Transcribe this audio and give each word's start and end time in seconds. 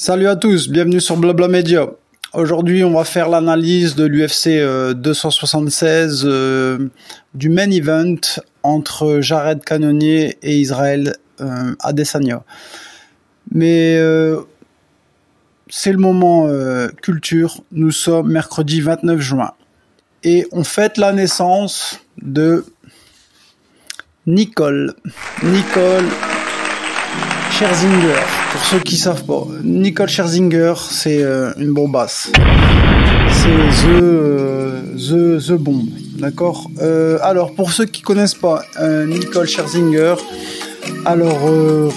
Salut 0.00 0.28
à 0.28 0.36
tous, 0.36 0.68
bienvenue 0.68 1.00
sur 1.00 1.16
Blabla 1.16 1.48
Media. 1.48 1.88
Aujourd'hui, 2.32 2.84
on 2.84 2.92
va 2.92 3.02
faire 3.02 3.28
l'analyse 3.28 3.96
de 3.96 4.04
l'UFC 4.06 4.94
276 4.94 6.24
euh, 6.24 6.28
euh, 6.30 6.88
du 7.34 7.48
main 7.48 7.68
event 7.68 8.14
entre 8.62 9.18
Jared 9.20 9.64
Cannonier 9.64 10.38
et 10.40 10.56
Israël 10.56 11.16
euh, 11.40 11.74
Adesanya. 11.80 12.44
Mais 13.50 13.98
c'est 15.68 15.90
le 15.90 15.98
moment 15.98 16.46
culture. 17.02 17.64
Nous 17.72 17.90
sommes 17.90 18.30
mercredi 18.30 18.80
29 18.80 19.20
juin 19.20 19.50
et 20.22 20.46
on 20.52 20.62
fête 20.62 20.96
la 20.96 21.12
naissance 21.12 21.98
de 22.22 22.64
Nicole. 24.28 24.94
Nicole 25.42 26.06
Scherzinger, 27.58 28.14
pour 28.52 28.64
ceux 28.66 28.78
qui 28.78 28.96
savent 28.96 29.24
pas, 29.24 29.44
Nicole 29.64 30.08
Scherzinger, 30.08 30.74
c'est 30.92 31.24
euh, 31.24 31.50
une 31.58 31.72
bombasse. 31.72 32.30
C'est 33.32 33.48
the, 33.48 34.00
euh, 34.00 34.80
the, 34.94 35.44
the 35.44 35.54
bombe, 35.54 35.88
d'accord? 36.20 36.70
Euh, 36.80 37.18
Alors, 37.20 37.52
pour 37.54 37.72
ceux 37.72 37.86
qui 37.86 38.00
connaissent 38.00 38.36
pas 38.36 38.62
Nicole 39.08 39.48
Scherzinger, 39.48 40.14
alors, 41.04 41.40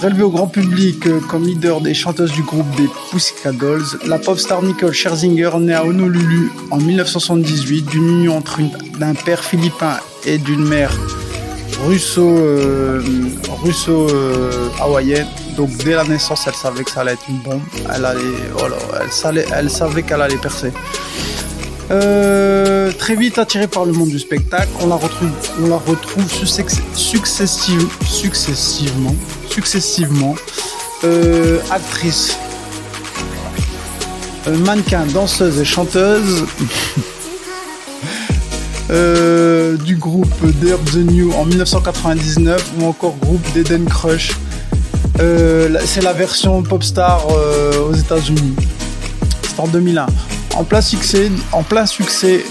relevée 0.02 0.24
au 0.24 0.30
grand 0.30 0.48
public 0.48 1.06
comme 1.28 1.46
leader 1.46 1.80
des 1.80 1.94
chanteuses 1.94 2.32
du 2.32 2.42
groupe 2.42 2.68
des 2.76 2.88
Pussycat 3.12 3.52
Dolls, 3.52 3.84
la 4.04 4.18
pop 4.18 4.40
star 4.40 4.64
Nicole 4.64 4.92
Scherzinger 4.92 5.50
naît 5.60 5.74
à 5.74 5.86
Honolulu 5.86 6.50
en 6.72 6.78
1978 6.78 7.82
d'une 7.86 8.08
union 8.08 8.36
entre 8.36 8.58
un 9.00 9.14
père 9.14 9.44
philippin 9.44 9.98
et 10.26 10.38
d'une 10.38 10.66
mère 10.66 10.90
russo, 11.86 12.36
russo 13.62 14.08
donc 15.56 15.70
dès 15.78 15.94
la 15.94 16.04
naissance, 16.04 16.44
elle 16.46 16.54
savait 16.54 16.84
que 16.84 16.90
ça 16.90 17.00
allait 17.00 17.12
être 17.12 17.28
une 17.28 17.38
bombe. 17.38 17.62
Elle 17.94 18.04
allait, 18.04 18.20
voilà, 18.56 18.76
elle, 19.00 19.44
elle 19.54 19.70
savait 19.70 20.02
qu'elle 20.02 20.22
allait 20.22 20.36
percer. 20.36 20.72
Euh, 21.90 22.90
très 22.92 23.16
vite 23.16 23.38
attirée 23.38 23.66
par 23.66 23.84
le 23.84 23.92
monde 23.92 24.08
du 24.08 24.18
spectacle, 24.18 24.70
on 24.80 24.86
la 24.86 24.94
retrouve, 24.94 25.28
on 25.62 25.68
la 25.68 25.76
retrouve 25.76 26.26
successive, 26.32 27.86
successivement, 28.06 29.14
successivement, 29.50 30.34
euh, 31.04 31.58
actrice, 31.70 32.38
euh, 34.46 34.56
mannequin, 34.58 35.04
danseuse 35.06 35.58
et 35.60 35.64
chanteuse. 35.64 36.46
du 39.86 39.96
groupe 39.96 40.28
Derb 40.60 40.84
the 40.90 40.96
New 40.96 41.32
en 41.32 41.46
1999 41.46 42.72
ou 42.78 42.84
encore 42.84 43.16
groupe 43.16 43.40
d'Eden 43.54 43.86
Crush 43.86 44.32
euh, 45.22 45.78
c'est 45.84 46.02
la 46.02 46.12
version 46.12 46.62
Popstar 46.62 47.26
euh, 47.30 47.88
aux 47.88 47.94
États-Unis. 47.94 48.54
C'est 49.42 49.60
en 49.60 49.68
2001. 49.68 50.06
En 50.56 50.64
plein, 50.64 50.82
succès, 50.82 51.30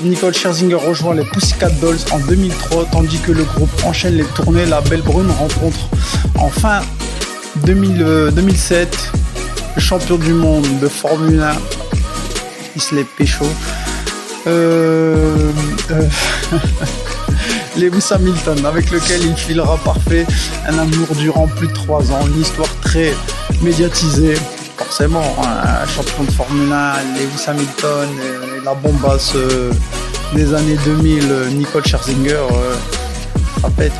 Nicole 0.03 0.33
Scherzinger 0.33 0.75
rejoint 0.75 1.13
les 1.13 1.23
Pussycat 1.23 1.69
Dolls 1.81 1.99
en 2.11 2.19
2003, 2.19 2.85
tandis 2.91 3.19
que 3.19 3.31
le 3.31 3.43
groupe 3.43 3.69
enchaîne 3.85 4.15
les 4.15 4.23
tournées. 4.23 4.65
La 4.65 4.81
Belle 4.81 5.03
Brune 5.03 5.29
rencontre 5.29 5.89
en 6.39 6.49
fin 6.49 6.81
2007 7.65 8.01
euh, 8.01 8.31
le 9.75 9.81
champion 9.81 10.17
du 10.17 10.33
monde 10.33 10.65
de 10.79 10.87
Formule 10.87 11.41
1, 11.41 11.53
Isley 12.75 13.05
Pécho. 13.17 13.45
Euh, 14.47 15.51
Lewis 17.77 18.07
Hamilton, 18.11 18.65
avec 18.65 18.91
lequel 18.91 19.21
il 19.25 19.35
filera 19.35 19.77
parfait 19.77 20.25
un 20.67 20.77
amour 20.77 21.07
durant 21.17 21.47
plus 21.47 21.67
de 21.67 21.73
trois 21.73 22.11
ans, 22.11 22.27
une 22.27 22.41
histoire 22.41 22.69
très 22.81 23.13
médiatisée. 23.61 24.35
Forcément, 24.77 25.23
un 25.43 25.87
champion 25.87 26.23
de 26.23 26.31
Formule 26.31 26.71
1, 26.71 26.93
Lewis 27.15 27.43
Hamilton, 27.47 28.09
et 28.19 28.65
la 28.65 28.73
bombasse 28.73 29.33
euh, 29.35 29.71
des 30.33 30.53
années 30.53 30.77
2000, 30.85 31.23
Nicole 31.53 31.85
Scherzinger, 31.85 32.33
euh, 32.33 32.75
ça 33.61 33.69
pète. 33.69 33.93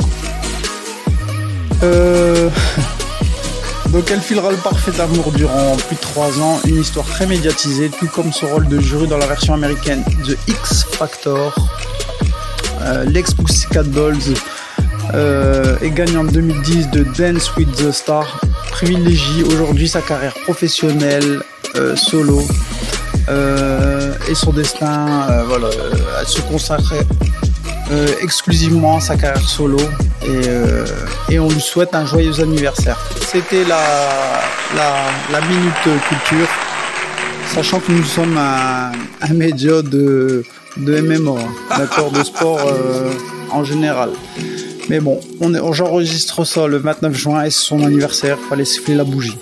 Euh, 1.83 2.49
donc 3.89 4.09
elle 4.11 4.21
filera 4.21 4.51
le 4.51 4.57
parfait 4.57 4.99
amour 4.99 5.31
durant 5.31 5.75
plus 5.87 5.95
de 5.95 6.01
trois 6.01 6.39
ans, 6.39 6.59
une 6.65 6.79
histoire 6.79 7.05
très 7.05 7.25
médiatisée, 7.25 7.89
tout 7.89 8.07
comme 8.07 8.31
son 8.33 8.47
rôle 8.47 8.67
de 8.67 8.79
jury 8.79 9.07
dans 9.07 9.17
la 9.17 9.27
version 9.27 9.53
américaine 9.53 10.03
The 10.25 10.37
X 10.47 10.85
Factor, 10.91 11.53
euh, 12.81 13.05
l'ex 13.05 13.33
Pussycat 13.33 13.83
Dolls 13.83 14.17
euh, 15.13 15.77
et 15.81 15.91
gagne 15.91 16.17
en 16.17 16.23
2010 16.23 16.89
de 16.89 17.03
Dance 17.17 17.55
with 17.55 17.71
the 17.75 17.91
Star. 17.91 18.39
Privilégie 18.71 19.43
aujourd'hui 19.43 19.87
sa 19.87 20.01
carrière 20.01 20.33
professionnelle 20.43 21.41
euh, 21.75 21.95
solo 21.95 22.41
et 24.29 24.35
son 24.35 24.51
destin. 24.51 25.25
voilà, 25.47 25.69
elle 26.19 26.27
se 26.27 26.41
consacrait 26.41 27.05
exclusivement 28.21 28.97
à 28.97 28.99
sa 28.99 29.15
carrière 29.15 29.47
solo 29.47 29.77
et, 31.29 31.39
on 31.39 31.47
lui 31.47 31.61
souhaite 31.61 31.95
un 31.95 32.05
joyeux 32.05 32.41
anniversaire. 32.41 32.99
C'était 33.21 33.63
la, 33.63 33.79
la, 34.75 35.41
minute 35.41 36.01
culture, 36.09 36.47
sachant 37.53 37.79
que 37.79 37.93
nous 37.93 38.03
sommes 38.03 38.37
un, 38.37 38.91
un 39.21 39.33
média 39.33 39.81
de 39.81 40.43
de 40.77 41.01
MMO, 41.01 41.37
hein. 41.37 41.77
d'accord, 41.77 42.11
de 42.11 42.23
sport 42.23 42.59
euh, 42.65 43.11
en 43.51 43.63
général. 43.63 44.11
Mais 44.89 44.99
bon, 44.99 45.19
on 45.39 45.73
j'enregistre 45.73 46.43
ça 46.45 46.67
le 46.67 46.77
29 46.77 47.13
juin 47.13 47.43
et 47.43 47.49
c'est 47.49 47.61
son 47.61 47.83
anniversaire, 47.83 48.37
fallait 48.49 48.65
siffler 48.65 48.95
la 48.95 49.03
bougie. 49.03 49.37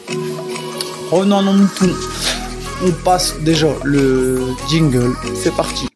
Revenons 1.12 1.40
à 1.40 1.42
nos 1.42 1.54
moutons. 1.54 1.90
On 2.86 2.92
passe 2.92 3.36
déjà 3.42 3.70
le 3.84 4.42
jingle, 4.70 5.14
c'est 5.36 5.54
parti. 5.56 5.88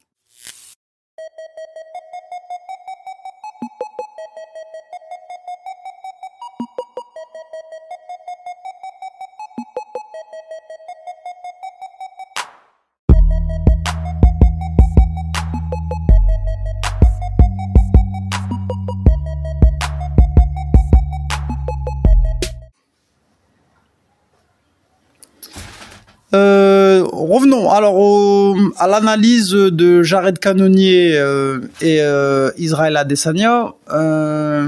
Alors 27.73 28.56
à 28.78 28.88
l'analyse 28.88 29.51
de 29.51 30.03
Jared 30.03 30.38
Cannonier 30.38 31.17
euh, 31.17 31.59
et 31.81 32.01
euh, 32.01 32.51
Israël 32.57 32.95
Adesanya. 32.97 33.73
Euh, 33.91 34.67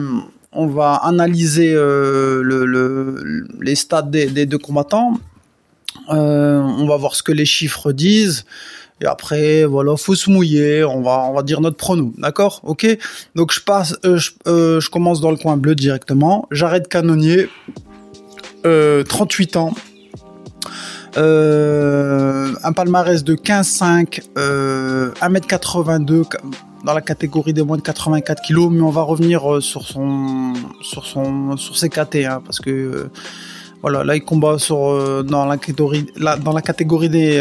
on 0.51 0.67
va 0.67 0.93
analyser 0.95 1.73
le, 1.73 3.45
les 3.61 3.75
stats 3.75 4.03
des, 4.03 4.45
deux 4.45 4.57
combattants. 4.57 5.19
on 6.07 6.88
va 6.88 6.97
voir 6.97 7.16
ce 7.16 7.23
que 7.23 7.33
les 7.33 7.45
chiffres 7.45 7.91
disent. 7.91 8.45
Et 9.01 9.05
après, 9.05 9.66
voilà, 9.66 9.97
faut 9.97 10.16
se 10.16 10.29
mouiller. 10.29 10.85
On 10.85 11.01
va, 11.01 11.25
on 11.29 11.33
va 11.33 11.43
dire 11.43 11.59
notre 11.59 11.75
pronom, 11.75 12.13
d'accord? 12.17 12.61
Ok? 12.63 12.87
Donc 13.35 13.51
je 13.51 13.59
passe, 13.59 13.97
je, 14.05 14.29
je, 14.45 14.89
commence 14.89 15.19
dans 15.19 15.31
le 15.31 15.37
coin 15.37 15.57
bleu 15.57 15.75
directement. 15.75 16.47
Jared 16.51 16.87
Cannonier, 16.87 17.49
38 18.63 19.57
ans, 19.57 19.73
euh, 21.17 22.53
un 22.63 22.73
palmarès 22.73 23.23
de 23.23 23.35
15-5, 23.35 24.21
1m82 24.35 26.11
euh, 26.11 26.23
dans 26.83 26.93
la 26.93 27.01
catégorie 27.01 27.53
des 27.53 27.63
moins 27.63 27.77
de 27.77 27.81
84 27.81 28.41
kg, 28.41 28.69
mais 28.69 28.81
on 28.81 28.89
va 28.89 29.01
revenir 29.01 29.55
euh, 29.55 29.61
sur 29.61 29.83
son, 29.83 30.53
sur 30.81 31.05
son, 31.05 31.57
sur 31.57 31.77
ses 31.77 31.89
KT, 31.89 32.25
hein, 32.25 32.41
parce 32.45 32.59
que 32.59 33.09
voilà, 33.85 34.03
là 34.03 34.16
il 34.16 34.23
combat 34.23 34.57
sur 34.57 35.23
dans 35.23 35.46
la 35.46 35.57
catégorie, 35.57 36.07
dans 36.44 36.53
la 36.53 36.62
catégorie 36.62 37.09
des, 37.09 37.40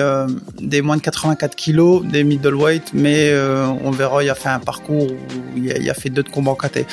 des 0.61 0.83
moins 0.83 0.99
de 0.99 1.01
84 1.01 1.57
kg, 1.57 2.07
des 2.07 2.23
middleweight, 2.23 2.91
mais 2.93 3.33
on 3.83 3.91
verra, 3.91 4.23
il 4.23 4.29
a 4.29 4.35
fait 4.35 4.51
un 4.51 4.59
parcours 4.59 5.07
où 5.11 5.57
il 5.57 5.89
a, 5.89 5.95
fait 5.95 6.11
deux 6.11 6.23
combats 6.23 6.51
en 6.51 6.55
KT. 6.55 6.87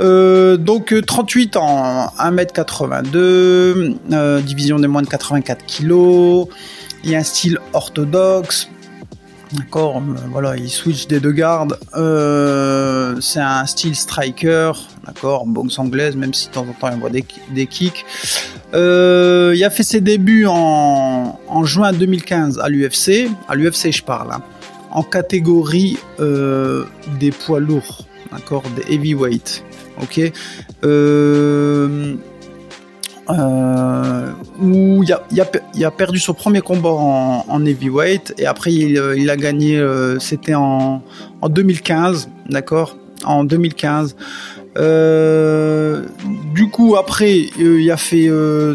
Euh, 0.00 0.56
donc 0.56 0.94
38 1.06 1.56
euh, 1.56 1.58
ans, 1.58 2.12
1m82, 2.18 3.16
euh, 4.12 4.40
division 4.40 4.78
des 4.78 4.88
moins 4.88 5.02
de 5.02 5.08
84 5.08 5.64
kg. 5.66 6.48
Il 7.04 7.10
y 7.10 7.14
a 7.14 7.18
un 7.18 7.22
style 7.22 7.58
orthodoxe. 7.72 8.68
D'accord, 9.52 10.00
voilà, 10.30 10.56
il 10.56 10.70
switch 10.70 11.08
des 11.08 11.18
deux 11.18 11.32
gardes. 11.32 11.76
c'est 13.20 13.40
un 13.40 13.66
style 13.66 13.96
striker, 13.96 14.72
d'accord, 15.04 15.44
boxe 15.46 15.78
anglaise, 15.78 16.14
même 16.14 16.32
si 16.32 16.48
de 16.48 16.52
temps 16.52 16.66
en 16.68 16.72
temps 16.72 16.90
il 16.94 17.00
voit 17.00 17.10
des, 17.10 17.24
des 17.52 17.66
kicks. 17.66 18.04
il 18.72 19.64
a 19.64 19.70
fait 19.70 19.82
ses 19.82 20.00
débuts 20.00 20.46
en, 20.46 21.64
juin 21.64 21.92
2015 21.92 22.60
à 22.60 22.68
l'UFC, 22.68 23.28
à 23.48 23.56
l'UFC 23.56 23.90
je 23.90 24.04
parle, 24.04 24.32
hein. 24.32 24.42
en 24.92 25.02
catégorie 25.02 25.98
des 26.18 27.32
poids 27.32 27.58
lourds, 27.58 28.06
d'accord, 28.30 28.62
des 28.76 28.94
heavyweight. 28.94 29.64
Ok. 30.00 30.32
Euh, 33.28 34.32
où 34.60 35.04
il 35.04 35.84
a, 35.84 35.90
perdu 35.90 36.18
son 36.18 36.34
premier 36.34 36.62
combat 36.62 36.90
en, 36.90 37.64
heavyweight 37.64 38.34
et 38.38 38.46
après 38.46 38.72
il, 38.72 39.30
a 39.30 39.36
gagné, 39.36 39.80
c'était 40.18 40.54
en, 40.54 41.02
en 41.40 41.48
2015, 41.48 42.28
d'accord? 42.48 42.96
En 43.24 43.44
2015. 43.44 44.16
Euh, 44.78 46.04
du 46.54 46.68
coup, 46.68 46.96
après, 46.96 47.46
euh, 47.60 47.80
il 47.80 47.90
a 47.90 47.96
fait 47.96 48.28
euh, 48.28 48.74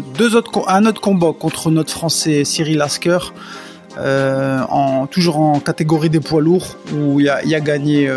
un 0.68 0.86
autre 0.86 1.00
combat 1.00 1.32
contre 1.38 1.70
notre 1.70 1.90
Français 1.90 2.44
Cyril 2.44 2.82
Asker, 2.82 3.18
toujours 5.10 5.38
en 5.38 5.58
catégorie 5.60 6.10
des 6.10 6.20
poids 6.20 6.42
lourds, 6.42 6.76
où 6.94 7.18
il 7.20 7.28
a 7.28 7.60
gagné 7.60 8.10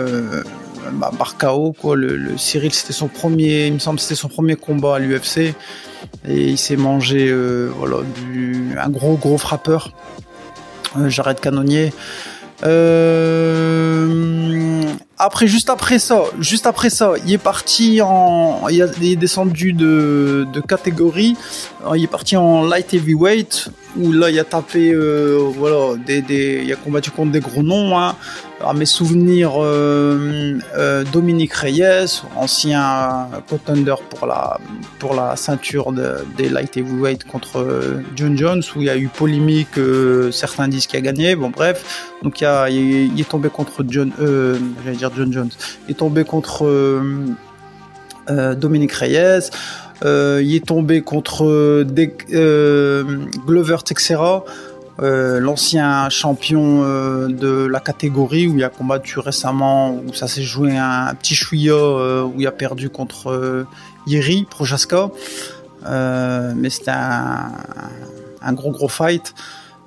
bah, 0.91 1.11
par 1.17 1.37
KO. 1.37 1.73
Quoi. 1.73 1.95
Le, 1.95 2.37
Cyril, 2.37 2.73
c'était 2.73 2.93
son 2.93 3.07
premier, 3.07 3.67
il 3.67 3.73
me 3.73 3.79
semble, 3.79 3.99
c'était 3.99 4.15
son 4.15 4.29
premier 4.29 4.55
combat 4.55 4.95
à 4.95 4.99
l'UFC, 4.99 5.37
et 6.27 6.49
il 6.49 6.57
s'est 6.57 6.77
mangé, 6.77 7.33
voilà, 7.77 7.97
du, 8.31 8.75
un 8.79 8.89
gros 8.89 9.15
gros 9.15 9.37
frappeur. 9.37 9.91
J'arrête 11.07 11.39
canonnier. 11.39 11.93
Euh, 12.65 14.09
après, 15.19 15.47
juste 15.47 15.69
après 15.69 15.99
ça, 15.99 16.23
juste 16.39 16.65
après 16.65 16.89
ça, 16.89 17.13
il 17.25 17.33
est 17.33 17.37
parti 17.37 18.01
en, 18.01 18.67
il, 18.69 18.81
est 18.81 19.15
descendu 19.17 19.73
de, 19.73 20.47
de 20.51 20.61
catégorie. 20.61 21.35
Il 21.93 22.03
est 22.03 22.07
parti 22.07 22.37
en 22.37 22.65
light 22.65 22.93
heavyweight 22.93 23.69
où 23.97 24.13
là 24.13 24.29
il 24.29 24.39
a 24.39 24.45
tapé, 24.45 24.91
euh, 24.93 25.49
voilà, 25.57 25.97
des, 25.97 26.21
des, 26.21 26.61
il 26.63 26.71
a 26.71 26.77
combattu 26.77 27.11
contre 27.11 27.31
des 27.31 27.41
gros 27.41 27.63
noms. 27.63 27.99
Hein 27.99 28.15
à 28.63 28.73
mes 28.73 28.85
souvenirs, 28.85 29.53
euh, 29.57 30.57
euh, 30.75 31.03
Dominique 31.11 31.53
Reyes, 31.53 32.23
ancien 32.35 33.29
contender 33.49 33.95
pour 34.09 34.27
la, 34.27 34.59
pour 34.99 35.13
la 35.13 35.35
ceinture 35.35 35.93
des 36.37 36.49
light 36.49 36.75
heavyweight 36.75 37.23
contre 37.23 37.59
euh, 37.59 38.01
John 38.15 38.37
Jones, 38.37 38.61
où 38.75 38.81
il 38.81 38.85
y 38.85 38.89
a 38.89 38.97
eu 38.97 39.07
polémique, 39.07 39.79
certains 40.31 40.67
disent 40.67 40.87
qu'il 40.87 40.97
a 40.97 41.01
gagné, 41.01 41.35
bon 41.35 41.49
bref, 41.49 42.09
donc 42.23 42.41
il, 42.41 42.45
a, 42.45 42.69
il, 42.69 43.19
est 43.19 43.29
tombé 43.29 43.49
contre 43.49 43.83
John, 43.87 44.11
j'allais 44.83 44.97
dire 44.97 45.08
John 45.15 45.31
Jones, 45.31 45.49
il 45.87 45.91
est 45.91 45.95
tombé 45.95 46.23
contre 46.23 47.01
Dominique 48.55 48.91
Reyes, 48.93 49.49
il 50.03 50.55
est 50.55 50.65
tombé 50.65 51.01
contre 51.01 51.83
des, 51.83 52.13
Glover 53.45 53.77
Texera, 53.85 54.43
euh, 55.01 55.39
l'ancien 55.39 56.09
champion 56.09 56.81
euh, 56.83 57.27
de 57.27 57.65
la 57.65 57.79
catégorie 57.79 58.47
où 58.47 58.57
il 58.57 58.63
a 58.65 58.69
combattu 58.69 59.19
récemment, 59.19 59.95
où 59.95 60.13
ça 60.13 60.27
s'est 60.27 60.43
joué 60.43 60.75
un, 60.77 61.13
petit 61.15 61.35
chouïa 61.35 61.73
euh, 61.73 62.23
où 62.23 62.33
il 62.37 62.47
a 62.47 62.51
perdu 62.51 62.89
contre 62.89 63.65
Yeri 64.07 64.45
Projaska. 64.49 65.09
mais 65.85 66.69
c'était 66.69 66.91
un, 66.91 67.51
un, 68.41 68.53
gros 68.53 68.71
gros 68.71 68.89
fight. 68.89 69.33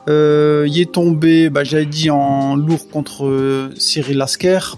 il 0.07 0.81
est 0.81 0.93
tombé, 0.93 1.51
bah, 1.51 1.65
j'avais 1.65 1.85
dit, 1.85 2.09
en 2.09 2.57
lourd 2.57 2.89
contre 2.89 3.71
Cyril 3.77 4.17
Lasker. 4.17 4.77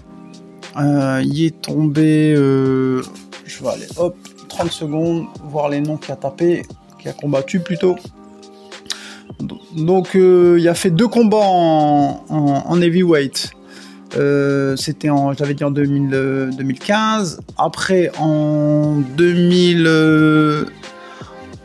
Il 0.77 1.45
est 1.45 1.61
tombé, 1.61 2.35
je 2.35 3.63
vais 3.63 3.69
aller, 3.69 3.87
hop, 3.97 4.15
30 4.49 4.71
secondes, 4.71 5.25
voir 5.43 5.69
les 5.69 5.81
noms 5.81 5.97
qu'il 5.97 6.11
a 6.11 6.15
tapé, 6.15 6.63
qui 6.99 7.09
a 7.09 7.13
combattu 7.13 7.59
plutôt. 7.59 7.95
Donc 9.75 10.15
euh, 10.15 10.57
il 10.59 10.67
a 10.67 10.73
fait 10.73 10.91
deux 10.91 11.07
combats 11.07 11.37
en, 11.37 12.81
heavyweight. 12.81 13.51
Euh, 14.17 14.75
c'était 14.77 15.09
en, 15.09 15.33
j'avais 15.33 15.53
dit 15.53 15.63
en 15.63 15.71
2015. 15.71 17.41
Après 17.57 18.11
en 18.17 19.01
2000, 19.17 19.87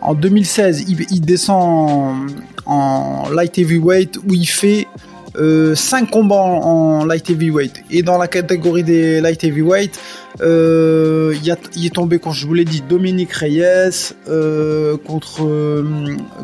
en 0.01 0.15
2016, 0.15 0.87
il, 0.89 1.21
descend 1.21 2.31
en, 2.67 3.29
light 3.31 3.59
heavyweight 3.59 4.19
où 4.19 4.35
il 4.35 4.47
fait 4.47 4.89
5 5.35 5.39
euh, 5.41 6.07
combats 6.11 6.35
en, 6.35 7.05
light 7.05 7.31
heavyweight. 7.31 7.83
Et 7.91 8.03
dans 8.03 8.19
la 8.19 8.29
catégorie 8.29 8.83
des 8.83 9.21
light 9.21 9.43
heavyweight, 9.45 9.99
euh, 10.41 11.35
il, 11.77 11.87
est 11.87 11.95
tombé, 11.95 12.19
quand 12.19 12.33
je 12.33 12.47
vous 12.47 12.55
l'ai 12.55 12.65
dit, 12.65 12.83
Dominique 12.83 13.33
Reyes 13.33 14.15
euh, 14.29 14.97
contre 14.97 15.85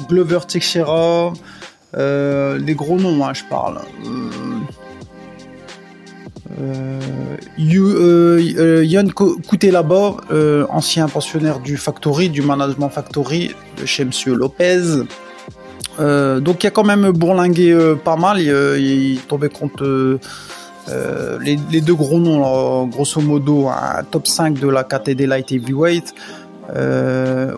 Glover 0.09 0.41
Teixeira. 0.47 1.33
les 1.94 2.75
gros 2.75 2.99
noms, 2.99 3.25
hein, 3.25 3.33
je 3.35 3.43
parle. 3.49 3.81
Yann 7.59 9.12
Couté 9.12 9.71
là-bas, 9.71 10.17
ancien 10.71 11.09
pensionnaire 11.09 11.59
du 11.61 11.77
Factory, 11.77 12.29
du 12.29 12.43
Management 12.43 12.88
Factory 12.91 13.55
de 13.81 13.87
chez 13.87 14.05
Monsieur 14.05 14.35
Lopez. 14.35 15.05
Euh, 15.99 16.41
donc 16.41 16.63
il 16.63 16.67
y 16.67 16.69
a 16.69 16.71
quand 16.71 16.85
même 16.85 17.11
bourlingué 17.11 17.73
euh, 17.73 17.95
pas 17.95 18.17
mal. 18.17 18.41
Il, 18.41 19.21
tombait 19.29 19.49
contre 19.49 20.19
euh, 20.89 21.39
les, 21.41 21.81
deux 21.81 21.95
gros 21.95 22.19
noms, 22.19 22.87
grosso 22.87 23.21
modo, 23.21 23.69
un 23.69 24.05
top 24.05 24.27
5 24.27 24.59
de 24.59 24.69
la 24.69 24.85
KTD 24.85 25.27
Light 25.27 25.51
Heavyweight, 25.53 26.15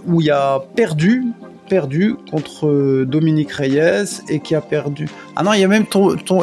où 0.06 0.20
il 0.20 0.31
a 0.31 0.61
perdu 0.75 1.25
perdu 1.69 2.17
contre 2.31 3.05
Dominique 3.05 3.52
Reyes 3.52 4.23
et 4.31 4.40
qui 4.40 4.55
a 4.55 4.62
perdu. 4.62 5.06
Ah 5.37 5.43
non, 5.43 5.52
il 5.52 5.62
a 5.62 5.69
même, 5.69 5.85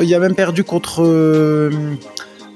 il 0.04 0.14
a 0.14 0.20
même 0.20 0.36
perdu 0.36 0.64
contre 0.64 1.72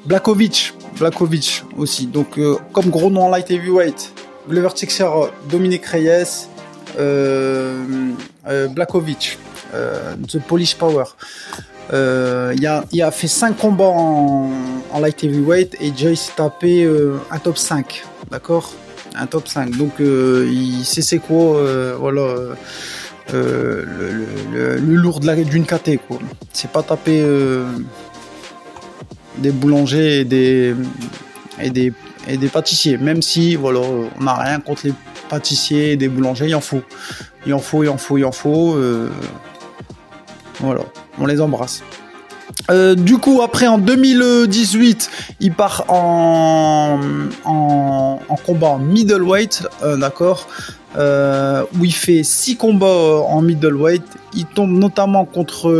Blakovic. 0.05 0.75
Blakovic 0.99 1.63
aussi. 1.77 2.05
Donc, 2.05 2.39
comme 2.71 2.91
gros 2.91 3.09
nom 3.09 3.31
light 3.31 3.49
heavyweight, 3.49 4.13
Glover 4.47 4.69
Teixeira, 4.75 5.29
Dominique 5.49 5.85
Reyes, 5.87 6.47
euh, 6.97 7.75
euh, 7.77 8.13
Blakovic, 8.69 9.37
euh, 9.73 10.15
The 10.27 10.39
Polish 10.39 10.75
Power. 10.75 11.05
il, 11.91 12.67
a, 12.67 12.83
a 13.01 13.11
fait 13.11 13.27
5 13.27 13.57
combats 13.57 13.85
en, 13.85 14.51
light 14.99 15.23
heavyweight 15.23 15.75
et 15.79 15.87
il 15.87 16.17
s'est 16.17 16.31
tapé 16.35 16.87
un 17.31 17.39
top 17.39 17.57
5, 17.57 18.03
d'accord? 18.31 18.73
Un 19.15 19.25
top 19.27 19.47
5. 19.47 19.77
Donc 19.77 19.93
il 19.99 20.83
sait 20.83 21.01
c'est 21.01 21.19
quoi, 21.19 21.61
voilà. 21.97 22.55
le, 23.31 24.77
lourd 24.79 25.19
d'une 25.19 25.65
KT. 25.65 25.99
C'est 26.53 26.71
pas 26.71 26.83
taper 26.83 27.23
des 29.37 29.51
boulangers 29.51 30.21
et 30.21 30.25
des 30.25 30.75
et 31.61 31.69
des 31.69 31.93
et 32.27 32.37
des 32.37 32.47
pâtissiers. 32.47 32.97
Même 32.97 33.21
si 33.21 33.55
voilà, 33.55 33.79
on 33.79 34.23
n'a 34.23 34.35
rien 34.35 34.59
contre 34.59 34.85
les 34.85 34.93
pâtissiers, 35.29 35.95
des 35.97 36.07
boulangers, 36.07 36.47
il 36.47 36.55
en 36.55 36.61
faut. 36.61 36.81
Il 37.45 37.53
en 37.53 37.59
faut, 37.59 37.83
il 37.83 37.89
en 37.89 37.97
faut, 37.97 38.17
il 38.17 38.25
en 38.25 38.31
faut. 38.31 38.75
Euh, 38.75 39.09
voilà, 40.59 40.81
on 41.19 41.25
les 41.25 41.39
embrasse. 41.39 41.83
Euh, 42.69 42.95
du 42.95 43.17
coup, 43.17 43.41
après 43.41 43.67
en 43.67 43.77
2018, 43.77 45.09
il 45.39 45.53
part 45.53 45.85
en, 45.87 46.99
combat 48.45 48.67
en 48.67 48.79
middleweight, 48.79 49.67
euh, 49.83 49.95
d'accord, 49.97 50.47
où 50.95 51.85
il 51.85 51.93
fait 51.93 52.23
6 52.23 52.57
combats 52.57 53.23
en 53.27 53.41
middleweight. 53.41 54.03
Il 54.33 54.45
tombe 54.45 54.71
notamment 54.71 55.25
contre 55.25 55.73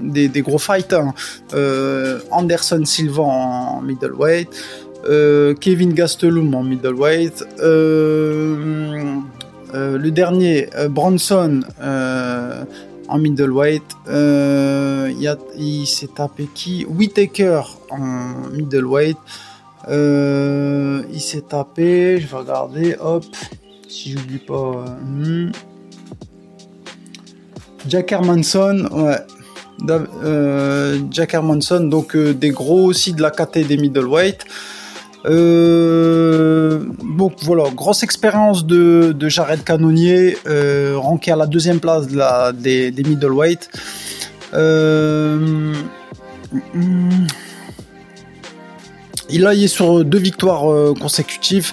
des, 0.00 0.28
gros 0.42 0.58
fighters. 0.58 1.12
Anderson 2.30 2.84
Silva 2.84 3.22
en 3.22 3.82
middleweight, 3.82 4.48
Kevin 5.60 5.92
Gastelum 5.94 6.54
en 6.54 6.62
middleweight, 6.62 7.44
euh, 9.76 9.94
euh, 9.94 9.98
le 9.98 10.10
dernier 10.10 10.68
Bronson 10.90 11.60
en 13.08 13.18
middleweight, 13.18 13.84
il, 14.08 15.36
il 15.58 15.86
s'est 15.86 16.08
tapé 16.14 16.48
qui? 16.54 16.84
Whitaker 16.86 17.62
en 17.90 18.48
middleweight, 18.52 19.18
il 19.88 21.20
s'est 21.20 21.44
tapé, 21.48 22.20
je 22.20 22.26
vais 22.26 22.36
regarder, 22.36 22.96
hop, 23.00 23.24
si 23.88 24.12
j'oublie 24.12 24.38
pas. 24.38 24.84
Hmm. 25.02 25.50
Jack 27.88 28.10
Hermanson, 28.10 28.88
ouais, 28.90 29.18
Jack 31.12 31.34
Hermanson, 31.34 31.84
donc 31.84 32.16
des 32.16 32.50
gros 32.50 32.84
aussi 32.86 33.12
de 33.12 33.22
la 33.22 33.30
KT 33.30 33.58
des 33.68 33.76
middleweight. 33.76 34.44
Euh, 35.26 36.84
donc 37.18 37.34
voilà, 37.42 37.64
grosse 37.70 38.02
expérience 38.02 38.64
de, 38.64 39.14
Jared 39.28 39.64
Canonnier, 39.64 40.36
euh, 40.46 40.94
ranké 40.96 41.32
à 41.32 41.36
la 41.36 41.46
deuxième 41.46 41.80
place 41.80 42.06
de 42.06 42.16
la, 42.16 42.52
des, 42.52 42.92
middleweight. 42.92 43.68
Euh, 44.54 45.74
il 49.28 49.46
a 49.46 49.54
est 49.54 49.66
sur 49.66 50.04
deux 50.04 50.18
victoires 50.18 50.70
euh, 50.70 50.94
consécutives. 50.94 51.72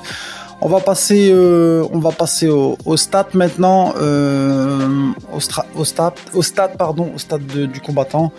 On 0.62 0.70
va 0.70 0.80
passer, 0.80 1.30
euh, 1.32 1.84
au, 1.84 2.98
stat 2.98 3.28
maintenant, 3.34 3.94
euh, 3.98 5.12
au, 5.34 5.40
stade 5.84 6.14
au 6.34 6.42
stade 6.42 7.46
du 7.46 7.82
combattant. 7.82 8.32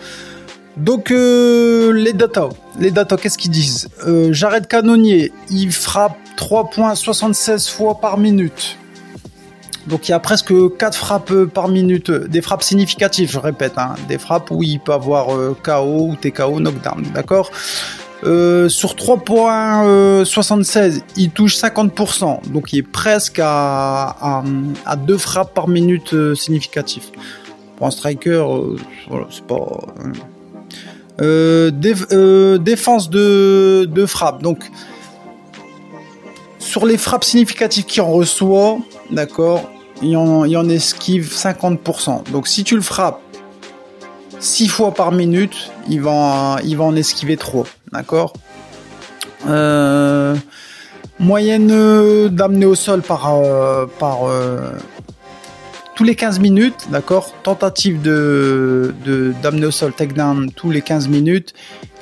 Donc 0.77 1.11
euh, 1.11 1.91
les 1.93 2.13
data, 2.13 2.49
les 2.79 2.91
data, 2.91 3.15
qu'est-ce 3.15 3.37
qu'ils 3.37 3.51
disent? 3.51 3.87
Euh, 4.05 4.33
Jared 4.33 4.67
Canonnier, 4.67 5.31
il 5.49 5.71
frappe 5.71 6.17
3.76 6.37 7.71
fois 7.71 8.01
par 8.01 8.17
minute. 8.17 8.77
Donc 9.87 10.09
il 10.09 10.11
y 10.11 10.13
a 10.13 10.19
presque 10.19 10.53
4 10.77 10.97
frappes 10.97 11.45
par 11.45 11.69
minute, 11.69 12.11
des 12.11 12.41
frappes 12.41 12.63
significatives, 12.63 13.31
je 13.31 13.39
répète, 13.39 13.77
hein. 13.77 13.95
des 14.09 14.17
frappes 14.17 14.51
où 14.51 14.63
il 14.63 14.79
peut 14.79 14.93
avoir 14.93 15.27
KO 15.63 16.09
ou 16.09 16.15
TKO, 16.15 16.59
knockdown, 16.59 17.03
d'accord? 17.13 17.51
Sur 18.23 18.95
3.76, 18.95 21.03
il 21.15 21.29
touche 21.29 21.55
50%, 21.55 22.51
donc 22.51 22.73
il 22.73 22.79
est 22.79 22.83
presque 22.83 23.39
à, 23.39 24.43
à, 24.85 24.95
2 24.95 25.17
frappes 25.19 25.53
par 25.53 25.67
minute 25.67 26.33
significatif. 26.33 27.11
Pour 27.77 27.85
un 27.85 27.91
striker, 27.91 28.43
c'est 29.29 29.45
pas. 29.45 29.81
Défense 31.19 33.09
de, 33.09 34.05
frappe. 34.07 34.41
Donc, 34.41 34.69
sur 36.59 36.85
les 36.85 36.97
frappes 36.97 37.23
significatives 37.23 37.85
qu'il 37.85 38.01
reçoit, 38.01 38.77
d'accord, 39.11 39.69
il 40.01 40.17
en, 40.17 40.41
en 40.41 40.69
esquive 40.69 41.31
50%. 41.33 42.31
Donc 42.31 42.47
si 42.47 42.63
tu 42.63 42.75
le 42.75 42.81
frappes 42.81 43.21
6 44.39 44.67
fois 44.67 44.93
par 44.93 45.11
minute, 45.11 45.71
il 45.89 46.01
va, 46.01 46.57
il 46.63 46.77
va 46.77 46.83
en 46.83 46.95
esquiver 46.95 47.37
3. 47.37 47.65
D'accord 47.91 48.33
euh, 49.47 50.35
Moyenne 51.19 52.27
d'amener 52.29 52.65
au 52.65 52.75
sol 52.75 53.01
par, 53.01 53.33
euh, 53.33 53.85
euh, 54.03 54.71
tous 55.95 56.03
les 56.03 56.15
15 56.15 56.39
minutes, 56.39 56.87
d'accord 56.89 57.33
Tentative 57.41 58.01
de, 58.01 58.93
d'amener 59.41 59.67
au 59.67 59.71
sol 59.71 59.93
takedown 59.93 60.51
tous 60.51 60.69
les 60.69 60.81
15 60.81 61.07
minutes, 61.07 61.53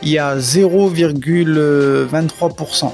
il 0.01 0.09
y 0.09 0.17
a 0.17 0.35
0,23%. 0.38 2.91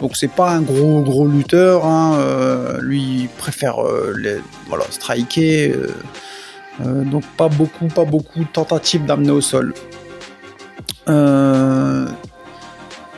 Donc 0.00 0.16
c'est 0.16 0.30
pas 0.30 0.50
un 0.50 0.60
gros 0.60 1.00
gros 1.02 1.26
lutteur. 1.26 1.86
Hein, 1.86 2.18
euh, 2.18 2.78
lui 2.80 3.28
préfère 3.38 3.84
euh, 3.84 4.14
les, 4.16 4.36
voilà 4.68 4.84
striker. 4.90 5.72
Euh, 5.72 5.88
donc 7.04 7.24
pas 7.36 7.48
beaucoup 7.48 7.88
pas 7.88 8.04
beaucoup 8.04 8.38
de 8.40 8.48
tentatives 8.48 9.04
d'amener 9.04 9.30
au 9.30 9.40
sol. 9.40 9.72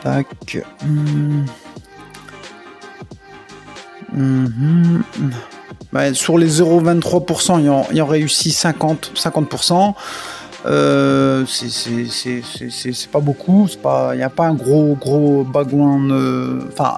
tac. 0.03 0.57
Hmm. 0.83 1.45
Sur 6.13 6.37
les 6.37 6.47
0,23%, 6.47 7.61
il 7.61 7.69
en, 7.69 7.85
il 7.91 8.01
en 8.01 8.05
réussit 8.05 8.53
50, 8.53 9.11
50%. 9.15 9.93
Euh, 10.67 11.43
c'est 11.47 13.11
pas 13.11 13.19
beaucoup, 13.19 13.67
il 14.13 14.17
n'y 14.17 14.23
a 14.23 14.29
pas 14.29 14.45
un 14.45 14.53
gros 14.53 14.95
gros 14.95 15.43
background. 15.43 16.11
Enfin, 16.71 16.97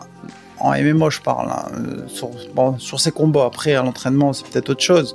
en 0.63 0.71
MMO 0.81 1.09
je 1.09 1.21
parle. 1.21 1.51
Hein, 1.51 1.65
euh, 1.75 2.07
sur, 2.07 2.29
bon, 2.55 2.77
ces 2.79 3.11
combats, 3.11 3.45
après 3.45 3.75
à 3.75 3.83
l'entraînement 3.83 4.33
c'est 4.33 4.47
peut-être 4.47 4.69
autre 4.69 4.81
chose. 4.81 5.13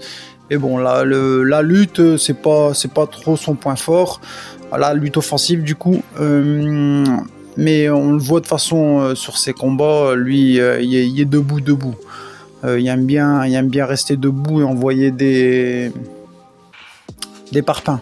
Mais 0.51 0.57
bon, 0.57 0.79
la 0.79 1.63
lutte 1.63 2.17
c'est 2.17 2.41
pas 2.41 2.73
pas 2.95 3.07
trop 3.07 3.37
son 3.37 3.55
point 3.55 3.77
fort. 3.77 4.21
La 4.77 4.95
lutte 4.95 5.17
offensive 5.17 5.63
du 5.63 5.75
coup. 5.75 6.03
Euh, 6.21 7.05
mais 7.57 7.91
on 7.91 8.13
le 8.13 8.19
voit 8.19 8.41
de 8.41 8.47
façon 8.47 9.01
euh, 9.01 9.15
sur 9.17 9.37
ses 9.37 9.53
combats, 9.53 10.15
lui, 10.15 10.59
il, 10.59 11.21
est, 11.21 11.25
debout, 11.25 11.61
debout. 11.61 11.97
Il 12.65 12.87
aime 12.89 13.05
bien, 13.07 13.47
il 13.47 13.55
aime 13.55 13.69
bien 13.69 13.87
rester 13.87 14.17
debout 14.17 14.61
et 14.61 14.65
envoyer 14.65 15.11
des 15.11 15.93
des 17.53 17.63
parpaings. 17.63 18.01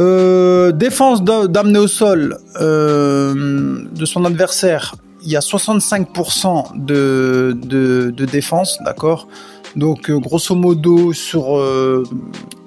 Euh, 0.00 0.70
défense 0.70 1.24
d'amener 1.24 1.80
au 1.80 1.88
sol 1.88 2.38
euh, 2.60 3.84
de 3.90 4.04
son 4.04 4.24
adversaire, 4.24 4.94
il 5.24 5.30
y 5.30 5.36
a 5.36 5.40
65% 5.40 6.76
de, 6.76 7.56
de, 7.60 8.24
défense, 8.24 8.78
d'accord? 8.84 9.26
Donc 9.74 10.08
euh, 10.08 10.18
grosso 10.18 10.54
modo 10.54 11.12
sur, 11.12 11.60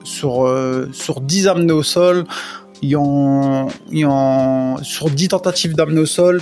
sur, 0.03 0.53
sur 0.91 1.21
10 1.21 1.47
amenés 1.47 1.71
au 1.71 1.83
sol, 1.83 2.25
il 2.81 2.97
en, 2.97 3.67
il 3.91 4.05
en, 4.07 4.83
sur 4.83 5.09
10 5.09 5.29
tentatives 5.29 5.73
d'amener 5.73 6.01
au 6.01 6.05
sol, 6.05 6.41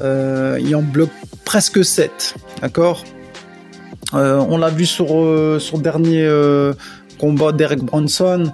il 0.00 0.76
en 0.76 0.82
bloque 0.82 1.10
presque 1.46 1.82
7, 1.82 2.34
d'accord? 2.60 3.02
On 4.12 4.58
l'a 4.58 4.70
vu 4.70 4.86
sur, 4.86 5.08
sur 5.60 5.78
dernier 5.78 6.28
combat 7.20 7.52
d'Eric 7.52 7.84
Bronson, 7.84 8.50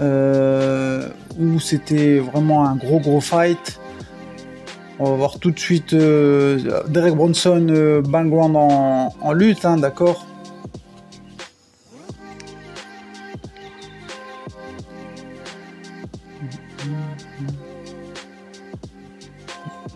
euh, 0.00 1.08
où 1.38 1.58
c'était 1.58 2.18
vraiment 2.18 2.64
un 2.64 2.76
gros 2.76 3.00
gros 3.00 3.20
fight. 3.20 3.80
On 5.00 5.10
va 5.10 5.16
voir 5.16 5.38
tout 5.40 5.50
de 5.50 5.58
suite 5.58 5.92
euh, 5.92 6.82
Derek 6.88 7.16
Bronson 7.16 7.66
euh, 7.68 8.00
en, 8.02 9.32
lutte, 9.32 9.64
hein, 9.64 9.76
d'accord 9.76 10.24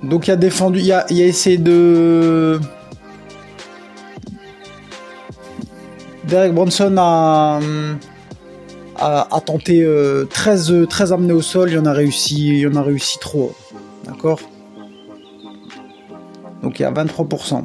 Donc 0.03 0.27
il 0.27 0.31
a 0.33 0.37
défendu, 0.37 0.81
il 0.81 0.87
il 1.11 1.23
a 1.23 1.27
essayé 1.27 1.59
de 1.59 2.59
Derek 6.29 6.53
Bronson 6.53 6.95
a, 6.99 7.59
a, 8.99 9.41
tenté 9.41 9.87
13, 10.29 10.73
euh, 10.73 10.87
13 10.87 11.13
amenés 11.15 11.33
au 11.33 11.41
sol, 11.41 11.71
il 11.71 11.77
y 11.77 11.79
en 11.79 11.87
a 11.87 11.93
réussi, 11.93 12.49
il 12.49 12.59
y 12.59 12.67
en 12.67 12.75
a 12.75 12.83
réussi 12.83 13.19
3. 13.19 13.51
D'accord? 14.05 14.39
Donc 16.63 16.79
il 16.79 16.83
y 16.83 16.85
a 16.85 16.91
23%. 16.91 17.65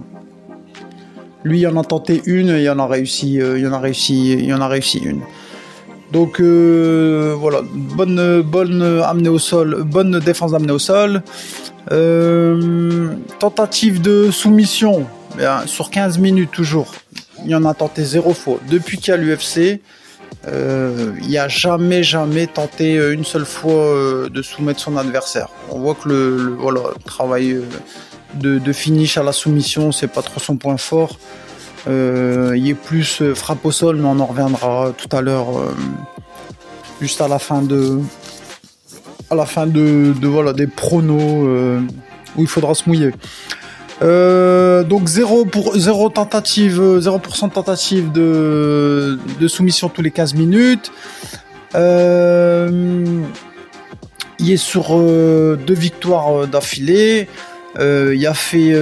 Lui, 1.44 1.60
il 1.60 1.68
en 1.68 1.76
a 1.76 1.84
tenté 1.84 2.22
une, 2.26 2.48
il 2.48 2.62
y 2.62 2.70
en 2.70 2.80
a 2.80 2.88
réussi, 2.88 3.42
euh, 3.42 3.60
il 3.60 3.68
en 3.68 3.74
a 3.74 3.80
réussi, 3.80 4.32
il 4.32 4.54
en 4.54 4.62
a 4.62 4.70
réussi 4.70 5.00
une. 5.00 5.24
Donc 6.14 6.40
euh, 6.40 7.36
voilà, 7.38 7.64
bonne, 7.66 8.42
bonne 8.44 8.82
amenée 9.04 9.30
au 9.30 9.40
sol, 9.40 9.84
bonne 9.84 10.20
défense 10.20 10.52
d'amener 10.52 10.72
au 10.72 10.80
sol. 10.80 11.22
tentative 13.40 14.02
de 14.02 14.32
soumission, 14.32 15.06
sur 15.66 15.90
15 15.90 16.20
minutes 16.20 16.52
toujours 16.52 16.94
il 17.46 17.56
en 17.56 17.66
a 17.66 17.74
tenté 17.74 18.04
zéro 18.04 18.34
fois. 18.34 18.60
Depuis 18.70 18.98
qu'il 18.98 19.12
y 19.12 19.14
a 19.14 19.18
l'UFC, 19.18 19.82
euh, 20.48 21.14
il 21.22 21.32
n'a 21.32 21.48
jamais, 21.48 22.04
jamais 22.04 22.48
tenté 22.48 22.98
euh, 22.98 23.14
une 23.14 23.24
seule 23.24 23.46
fois 23.46 23.74
euh, 23.74 24.30
de 24.30 24.42
soumettre 24.42 24.82
son 24.82 24.98
adversaire. 24.98 25.48
On 25.70 25.80
voit 25.80 25.96
que 25.96 26.10
le, 26.10 26.56
voilà, 26.60 26.82
travail 27.06 27.62
de, 28.34 28.74
finish 28.74 29.18
à 29.18 29.24
la 29.24 29.32
soumission, 29.32 29.92
c'est 29.92 30.08
pas 30.08 30.22
trop 30.22 30.40
son 30.40 30.58
point 30.58 30.78
fort. 30.78 31.20
il 31.88 32.70
est 32.70 32.78
plus 32.78 33.22
frappe 33.34 33.66
au 33.66 33.72
sol, 33.72 33.98
mais 33.98 34.08
on 34.08 34.20
en 34.20 34.26
reviendra 34.26 34.92
tout 34.98 35.16
à 35.16 35.22
l'heure, 35.22 35.48
juste 37.00 37.22
à 37.22 37.28
la 37.28 37.40
fin 37.40 37.62
de, 37.62 38.00
à 39.30 39.36
la 39.36 39.46
fin 39.46 39.68
de, 39.68 40.14
de 40.20 40.28
voilà 40.28 40.54
des 40.54 40.68
pronos 40.68 41.46
où 42.36 42.42
il 42.42 42.48
faudra 42.48 42.74
se 42.74 42.90
mouiller. 42.90 43.12
Euh, 44.04 44.84
donc 44.84 45.08
0 45.08 45.46
pour 45.46 45.76
0 45.76 46.10
tentative, 46.10 46.80
0% 46.80 47.48
de 47.48 47.54
tentative 47.54 48.12
de, 48.12 49.48
soumission 49.48 49.90
tous 49.90 50.02
les 50.02 50.12
15 50.12 50.34
minutes. 50.36 50.92
Euh, 51.76 53.22
il 54.40 54.52
est 54.52 54.58
sur 54.58 54.88
euh, 54.92 55.56
deux 55.56 55.74
victoires 55.74 56.48
d'affilée. 56.48 57.30
il 57.80 58.28
a 58.28 58.34
fait, 58.34 58.74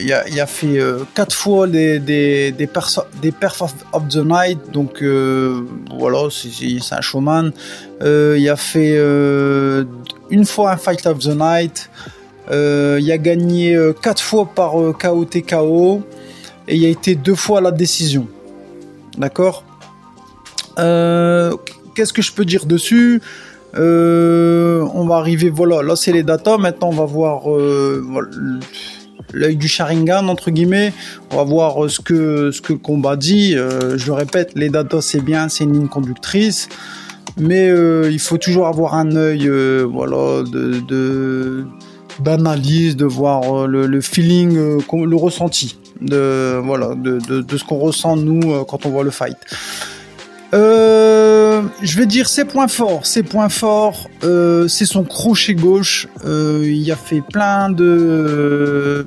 il 0.00 0.40
a, 0.40 0.46
fait 0.46 0.78
quatre 1.14 1.34
fois 1.34 1.66
des 1.66 1.98
des 1.98 2.52
des, 2.52 2.68
des 3.20 3.32
perf 3.32 3.62
of 3.92 4.08
the 4.08 4.24
night. 4.24 4.70
Donc 4.72 5.02
voilà, 5.98 6.28
c'est 6.30 6.94
un 6.94 7.00
showman. 7.00 7.50
il 8.02 8.48
a 8.48 8.56
fait 8.56 8.96
une 10.30 10.46
fois 10.46 10.72
un 10.72 10.76
fight 10.76 11.04
of 11.06 11.18
the 11.18 11.34
night. 11.36 11.90
Euh, 12.50 12.98
il 13.00 13.10
a 13.10 13.18
gagné 13.18 13.76
4 14.02 14.18
euh, 14.18 14.22
fois 14.22 14.46
par 14.54 14.80
euh, 14.80 14.92
KO 14.92 16.02
et 16.68 16.76
il 16.76 16.84
a 16.84 16.88
été 16.88 17.14
deux 17.14 17.34
fois 17.34 17.58
à 17.58 17.60
la 17.60 17.70
décision. 17.70 18.26
D'accord? 19.18 19.64
Qu'est-ce 20.76 22.12
que 22.12 22.22
je 22.22 22.32
peux 22.32 22.44
dire 22.44 22.66
dessus? 22.66 23.22
On 23.76 25.06
va 25.06 25.16
arriver, 25.16 25.50
voilà, 25.50 25.82
là 25.82 25.96
c'est 25.96 26.12
les 26.12 26.22
datas. 26.22 26.58
Maintenant 26.58 26.88
on 26.88 26.92
va 26.92 27.04
voir 27.04 27.42
l'œil 29.32 29.56
du 29.56 29.68
Sharingan 29.68 30.28
entre 30.28 30.50
guillemets. 30.50 30.92
On 31.30 31.36
va 31.36 31.44
voir 31.44 31.88
ce 31.88 32.00
que 32.00 32.50
ce 32.50 32.60
que 32.60 32.72
le 32.72 32.78
combat 32.78 33.16
dit. 33.16 33.52
je 33.52 34.06
le 34.06 34.12
répète, 34.12 34.52
les 34.56 34.68
datas 34.68 35.02
c'est 35.02 35.20
bien, 35.20 35.48
c'est 35.48 35.64
une 35.64 35.74
ligne 35.74 35.88
conductrice 35.88 36.68
mais 37.36 37.68
il 37.68 38.18
faut 38.20 38.38
toujours 38.38 38.66
avoir 38.66 38.94
un 38.94 39.16
œil 39.16 39.48
voilà 39.84 40.42
de, 40.42 41.66
d'analyse, 42.20 42.96
de 42.96 43.04
voir 43.04 43.64
euh, 43.64 43.66
le, 43.66 44.00
feeling, 44.00 44.56
euh, 44.56 44.78
le 44.92 45.16
ressenti 45.16 45.76
de 46.00 46.60
voilà 46.62 46.94
de, 46.94 47.18
de, 47.18 47.56
ce 47.56 47.64
qu'on 47.64 47.78
ressent 47.78 48.16
nous 48.16 48.52
euh, 48.52 48.64
quand 48.64 48.84
on 48.84 48.90
voit 48.90 49.04
le 49.04 49.10
fight. 49.10 49.36
je 50.52 51.96
vais 51.96 52.06
dire 52.06 52.28
ses 52.28 52.44
points 52.44 52.68
forts. 52.68 53.06
Ses 53.06 53.22
points 53.22 53.48
forts, 53.48 54.08
c'est 54.22 54.86
son 54.86 55.04
crochet 55.04 55.54
gauche. 55.54 56.08
il 56.24 56.90
a 56.90 56.96
fait 56.96 57.22
plein 57.22 57.70
de 57.70 59.06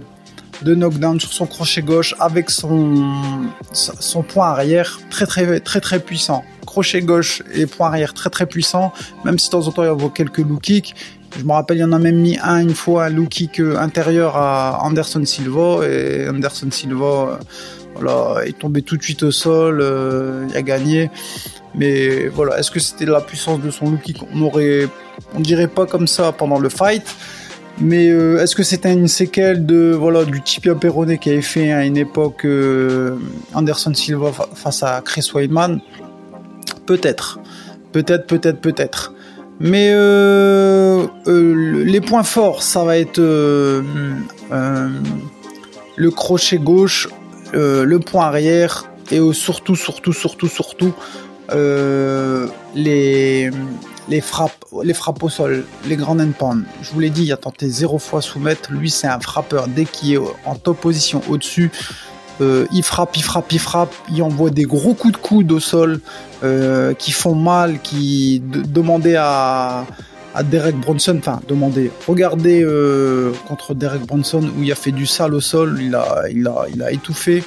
de 0.64 0.74
knockdown 0.74 1.20
sur 1.20 1.32
son 1.34 1.46
crochet 1.46 1.82
gauche 1.82 2.16
avec 2.20 2.50
son, 2.50 3.48
son 3.74 4.24
point 4.24 4.48
arrière 4.48 5.00
très 5.10 5.26
très 5.26 5.60
très 5.60 5.82
très 5.82 6.00
puissant. 6.00 6.44
Crochet 6.66 7.02
gauche 7.02 7.44
et 7.54 7.66
point 7.66 7.88
arrière 7.88 8.14
très 8.14 8.30
très 8.30 8.46
puissant, 8.46 8.92
même 9.24 9.40
si 9.40 9.48
de 9.48 9.52
temps 9.52 9.68
en 9.68 9.72
temps 9.72 9.84
il 9.84 9.90
a 9.90 10.10
quelques 10.10 10.40
low 10.40 10.58
kicks. 10.58 10.96
Je 11.38 11.44
me 11.44 11.52
rappelle, 11.52 11.78
il 11.78 11.82
y 11.82 11.84
en 11.84 11.92
a 11.92 12.00
même 12.00 12.18
mis 12.18 12.38
un 12.42 12.60
une 12.60 12.74
fois, 12.74 13.06
un 13.06 13.10
low 13.10 13.26
kick 13.26 13.60
euh, 13.60 13.78
intérieur 13.78 14.36
à 14.36 14.80
Anderson 14.84 15.24
Silva 15.24 15.88
et 15.88 16.28
Anderson 16.28 16.70
Silva, 16.72 17.06
euh, 17.06 17.38
voilà, 17.96 18.46
est 18.46 18.58
tombé 18.58 18.82
tout 18.82 18.98
de 18.98 19.04
suite 19.04 19.24
au 19.24 19.32
sol, 19.32 19.84
il 20.50 20.56
a 20.56 20.62
gagné. 20.62 21.10
Mais 21.76 22.28
voilà, 22.28 22.60
est-ce 22.60 22.72
que 22.72 22.80
c'était 22.80 23.06
la 23.06 23.22
puissance 23.22 23.62
de 23.62 23.70
son 23.70 23.92
low 23.92 23.98
kick 23.98 24.18
On 24.34 24.42
aurait, 24.42 24.88
on 25.36 25.40
dirait 25.40 25.68
pas 25.68 25.86
comme 25.86 26.08
ça 26.08 26.32
pendant 26.32 26.60
le 26.60 26.70
fight. 26.70 27.04
Mais 27.80 28.10
euh, 28.10 28.42
est-ce 28.42 28.56
que 28.56 28.64
c'était 28.64 28.92
une 28.92 29.08
séquelle 29.08 29.66
de 29.66 29.94
voilà 29.94 30.26
du 30.26 30.42
tibia 30.42 30.74
péroné 30.74 31.20
qui 31.20 31.30
avait 31.30 31.42
fait 31.42 31.72
à 31.72 31.86
une 31.86 31.98
époque 31.98 32.44
euh, 32.44 33.18
Anderson 33.54 33.94
Silva 33.94 34.32
face 34.32 34.82
à 34.82 35.02
Chris 35.06 35.30
Weidman? 35.34 35.80
Peut-être, 36.88 37.40
peut-être, 37.92 38.26
peut-être, 38.26 38.62
peut-être. 38.62 39.14
Mais 39.60 39.90
euh, 39.92 41.08
les 41.26 42.02
points 42.02 42.24
forts, 42.24 42.62
ça 42.62 42.84
va 42.84 42.98
être 42.98 43.20
le 43.20 43.82
crochet 46.12 46.58
gauche, 46.58 47.08
le 47.54 47.98
point 47.98 48.26
arrière 48.28 48.86
et 49.12 49.20
surtout, 49.34 49.76
surtout, 49.76 50.14
surtout, 50.14 50.48
surtout 50.48 50.94
les 54.08 54.22
frappes, 54.22 54.66
au 55.22 55.30
sol, 55.30 55.66
les 55.86 55.96
grandes 55.96 56.22
end 56.22 56.62
Je 56.82 56.92
vous 56.92 57.00
l'ai 57.00 57.10
dit, 57.10 57.24
il 57.24 57.32
a 57.32 57.38
tenté 57.38 57.70
zéro 57.70 58.00
fois 58.00 58.22
soumettre. 58.22 58.72
Lui, 58.72 58.90
c'est 58.90 59.08
un 59.08 59.20
frappeur. 59.20 59.68
Dès 59.68 59.86
qu'il 59.86 60.14
est 60.14 60.20
en 60.46 60.56
top 60.56 60.80
position 60.80 61.22
au-dessus, 61.30 61.72
euh, 62.42 62.66
il 62.72 62.84
frappe, 62.84 63.18
il 63.18 63.24
frappe, 63.24 63.52
il 63.52 63.60
frappe. 63.60 63.94
Il 64.12 64.22
envoie 64.22 64.50
des 64.50 64.64
gros 64.64 64.94
coups 64.94 65.14
de 65.14 65.18
coude 65.18 65.52
au 65.52 65.60
sol 65.60 66.00
euh, 66.44 66.94
qui 66.94 67.12
font 67.12 67.36
mal, 67.36 67.80
qui 67.82 68.42
demandaient 68.44 69.18
à, 69.18 69.86
Derek 70.52 70.76
Bronson, 70.76 71.16
enfin 71.18 71.40
demander, 71.48 71.92
regardez 72.08 72.62
euh, 72.62 73.32
contre 73.48 73.74
Derek 73.74 74.06
Bronson 74.06 74.44
où 74.56 74.62
il 74.62 74.72
a 74.72 74.76
fait 74.76 74.92
du 74.92 75.08
sale 75.08 75.34
au 75.34 75.42
sol, 75.42 75.80
il 75.82 75.96
a, 75.96 76.26
il 76.30 76.84
a 76.84 76.92
étouffé. 76.92 77.44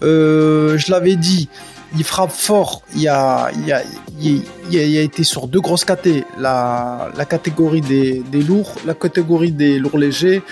je 0.00 0.90
l'avais 0.90 1.16
dit, 1.16 1.50
il 1.96 2.04
frappe 2.04 2.30
fort. 2.30 2.82
Il 2.94 3.08
a, 3.08 3.46
a, 3.46 3.82
il 4.20 4.96
été 4.96 5.24
sur 5.24 5.48
deux 5.48 5.60
grosses 5.60 5.84
catégories. 5.84 6.24
La, 6.38 7.10
catégorie 7.28 7.80
des, 7.80 8.22
lourds, 8.42 8.74
la 8.86 8.94
catégorie 8.94 9.52
des 9.52 9.78
lourds 9.78 9.98
légers. 9.98 10.42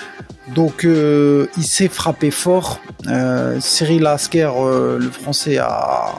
Donc, 0.55 0.85
euh, 0.85 1.47
il 1.57 1.63
s'est 1.63 1.89
frappé 1.89 2.31
fort. 2.31 2.81
Euh, 3.07 3.59
Cyril 3.61 4.07
Asker, 4.07 4.51
euh, 4.57 4.99
le 4.99 5.11
français, 5.11 5.59
a, 5.59 6.15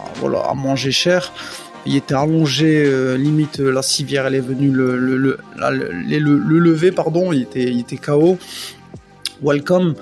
mangé 0.55 0.91
cher. 0.91 1.31
Il 1.85 1.95
était 1.95 2.13
allongé, 2.13 3.17
limite 3.17 3.57
la 3.57 3.81
civière, 3.81 4.27
elle 4.27 4.35
est 4.35 4.39
venue 4.39 4.69
le, 4.69 4.97
le, 4.97 5.17
le, 5.17 5.39
le, 5.57 6.19
le 6.19 6.59
lever, 6.59 6.91
pardon. 6.91 7.31
Il 7.31 7.41
était, 7.41 7.71
il 7.71 7.83
KO. 7.99 8.37
Welcome. 9.41 9.95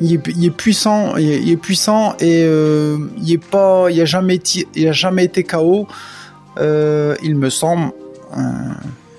Il 0.00 0.14
est, 0.14 0.50
puissant, 0.50 1.16
il 1.16 1.50
est, 1.50 1.56
puissant 1.56 2.14
et 2.20 2.44
euh, 2.44 2.98
il 3.18 3.32
est 3.32 3.44
pas, 3.44 3.88
il 3.90 4.04
jamais 4.06 4.36
été, 4.36 4.68
il 4.74 4.88
a 4.88 4.92
jamais 4.92 5.24
été 5.24 5.42
KO. 5.42 5.88
Euh, 6.58 7.16
il 7.22 7.36
me 7.36 7.50
semble, 7.50 7.92
euh, 8.36 8.40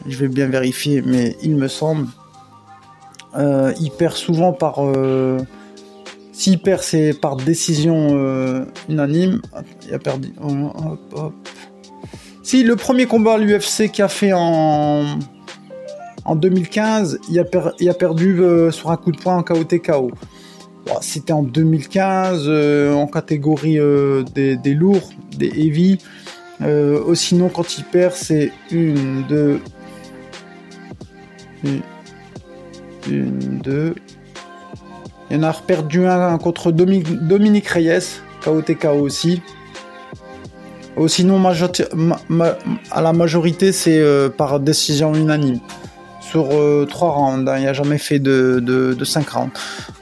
je 0.07 0.17
vais 0.17 0.27
bien 0.27 0.47
vérifier, 0.47 1.01
mais 1.01 1.35
il 1.41 1.55
me 1.55 1.67
semble, 1.67 2.07
il 3.35 3.91
perd 3.97 4.15
souvent 4.15 4.53
par, 4.53 4.79
s'il 6.31 6.59
perd 6.59 6.81
c'est 6.81 7.13
par 7.13 7.35
décision 7.35 8.65
unanime. 8.87 9.41
Il 9.87 9.93
a 9.93 9.99
perdu. 9.99 10.33
Si 12.43 12.63
le 12.63 12.75
premier 12.75 13.05
combat 13.05 13.33
à 13.33 13.37
l'UFC 13.37 13.91
qu'il 13.91 14.03
a 14.03 14.07
fait 14.07 14.33
en 14.33 15.19
en 16.25 16.35
2015, 16.35 17.19
il 17.29 17.39
a, 17.39 17.43
il 17.79 17.89
a 17.89 17.93
perdu 17.93 18.41
sur 18.71 18.91
un 18.91 18.97
coup 18.97 19.11
de 19.11 19.17
poing 19.17 19.37
en 19.37 19.43
KOT 19.43 19.79
C'était 21.01 21.33
en 21.33 21.43
2015 21.43 22.45
euh, 22.47 22.93
en 22.93 23.07
catégorie 23.07 23.79
euh, 23.79 24.23
des, 24.33 24.73
lourds, 24.73 25.09
des 25.37 25.47
heavy. 25.47 25.99
Euh, 26.61 27.13
sinon, 27.15 27.49
quand 27.49 27.77
il 27.77 27.83
perd, 27.85 28.13
c'est 28.13 28.51
une, 28.71 29.23
deux, 29.27 29.59
une, 31.63 33.59
deux. 33.63 33.95
Il 35.29 35.37
y 35.37 35.39
en 35.39 35.43
a 35.43 35.53
perdu 35.53 36.05
un 36.05 36.37
contre 36.37 36.71
Dominique 36.71 37.67
Reyes, 37.67 38.21
KOTK 38.43 38.85
aussi. 38.99 39.41
sinon, 41.07 41.41
à 41.45 43.01
la 43.01 43.13
majorité, 43.13 43.71
c'est 43.71 44.03
par 44.37 44.59
décision 44.59 45.13
unanime 45.13 45.59
sur 46.29 46.47
3 46.49 46.57
euh, 46.57 46.85
rounds. 47.11 47.49
Hein. 47.49 47.57
Il 47.57 47.65
n'a 47.65 47.73
jamais 47.73 47.97
fait 47.97 48.19
de, 48.19 48.59
de, 48.59 49.05
5 49.05 49.29
rounds. 49.29 49.51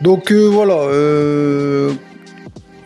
Donc 0.02 0.32
euh, 0.32 0.46
voilà. 0.46 0.76
Euh, 0.76 1.94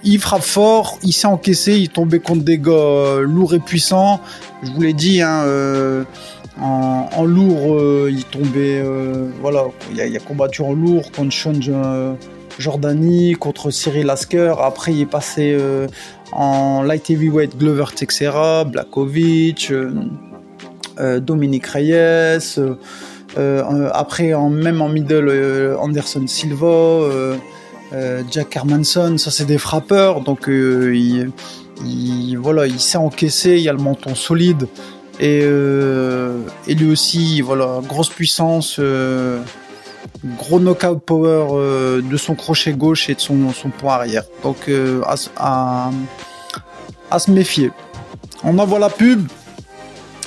il 0.03 0.19
frappe 0.19 0.41
fort, 0.41 0.97
il 1.03 1.11
s'est 1.11 1.27
encaissé, 1.27 1.73
il 1.73 1.89
tombait 1.89 2.19
contre 2.19 2.43
des 2.43 2.57
gars 2.57 3.19
lourds 3.21 3.53
et 3.53 3.59
puissants. 3.59 4.19
Je 4.63 4.71
vous 4.71 4.81
l'ai 4.81 4.93
dit, 4.93 5.21
hein, 5.21 5.45
en, 6.59 7.23
lourd, 7.23 8.09
il 8.09 8.25
tombait. 8.25 8.83
voilà, 9.41 9.65
il 9.93 10.01
a, 10.01 10.19
combattu 10.19 10.63
en 10.63 10.73
lourd 10.73 11.11
contre 11.11 11.31
Sean 11.31 11.53
Jordani, 12.57 13.33
contre 13.33 13.69
Cyril 13.69 14.09
Asker. 14.09 14.55
Après, 14.59 14.91
il 14.91 15.01
est 15.01 15.05
passé 15.05 15.55
en 16.31 16.81
light 16.81 17.07
heavyweight 17.07 17.55
Glover 17.55 17.85
Texera, 17.95 18.63
Blakovic, 18.63 19.71
Dominique 20.97 21.67
Reyes. 21.67 22.57
Euh, 23.37 23.89
après, 23.93 24.33
en, 24.33 24.49
même 24.49 24.81
en 24.81 24.89
middle, 24.89 25.29
euh, 25.29 25.77
Anderson 25.77 26.25
Silva, 26.27 26.67
euh, 26.67 27.37
Jack 28.29 28.55
Hermanson, 28.55 29.17
ça 29.17 29.31
c'est 29.31 29.45
des 29.45 29.57
frappeurs, 29.57 30.21
donc 30.21 30.45
il, 30.47 31.31
voilà, 32.37 32.67
il 32.67 32.79
s'est 32.79 32.97
encaissé, 32.97 33.59
il 33.59 33.69
a 33.69 33.73
le 33.73 33.79
menton 33.79 34.15
solide. 34.15 34.67
Et, 35.19 35.41
et, 35.41 36.75
lui 36.75 36.91
aussi, 36.91 37.41
voilà, 37.41 37.81
grosse 37.87 38.09
puissance, 38.09 38.79
gros 40.37 40.59
knockout 40.59 40.99
power 41.05 42.01
de 42.01 42.17
son 42.17 42.33
crochet 42.33 42.73
gauche 42.73 43.09
et 43.09 43.15
de 43.15 43.19
son, 43.19 43.51
son 43.51 43.69
point 43.69 43.95
arrière. 43.95 44.23
Donc 44.41 44.71
à, 45.05 45.15
à, 45.35 45.91
à, 47.11 47.19
se 47.19 47.29
méfier. 47.29 47.71
On 48.43 48.57
envoie 48.57 48.79
la 48.79 48.89
pub, 48.89 49.27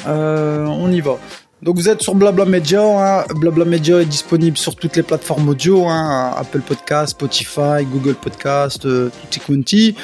on 0.06 0.92
y 0.92 1.00
va. 1.00 1.16
Donc 1.64 1.76
vous 1.76 1.88
êtes 1.88 2.02
sur 2.02 2.14
Blabla 2.14 2.44
Media. 2.44 2.82
Hein. 2.82 3.24
Blabla 3.36 3.64
Media 3.64 4.02
est 4.02 4.04
disponible 4.04 4.58
sur 4.58 4.76
toutes 4.76 4.96
les 4.96 5.02
plateformes 5.02 5.48
audio, 5.48 5.86
hein. 5.88 6.34
Apple 6.36 6.60
Podcast, 6.60 7.12
Spotify, 7.12 7.86
Google 7.90 8.16
Podcast, 8.16 8.84
euh, 8.84 9.08
tutti 9.22 9.40
quanti. 9.40 9.96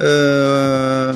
Euh, 0.00 1.12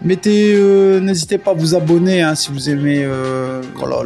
mettez, 0.00 0.54
euh, 0.54 1.00
n'hésitez 1.00 1.36
pas 1.36 1.50
à 1.50 1.54
vous 1.54 1.74
abonner 1.74 2.22
hein, 2.22 2.34
si 2.34 2.50
vous 2.50 2.70
aimez 2.70 3.04
euh, 3.04 3.60
voilà, 3.74 4.04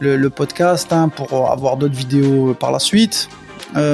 le, 0.00 0.30
podcast 0.30 0.94
pour 1.14 1.50
avoir 1.50 1.76
d'autres 1.76 1.94
vidéos 1.94 2.54
par 2.58 2.72
la 2.72 2.78
suite. 2.78 3.28
voilà, 3.74 3.84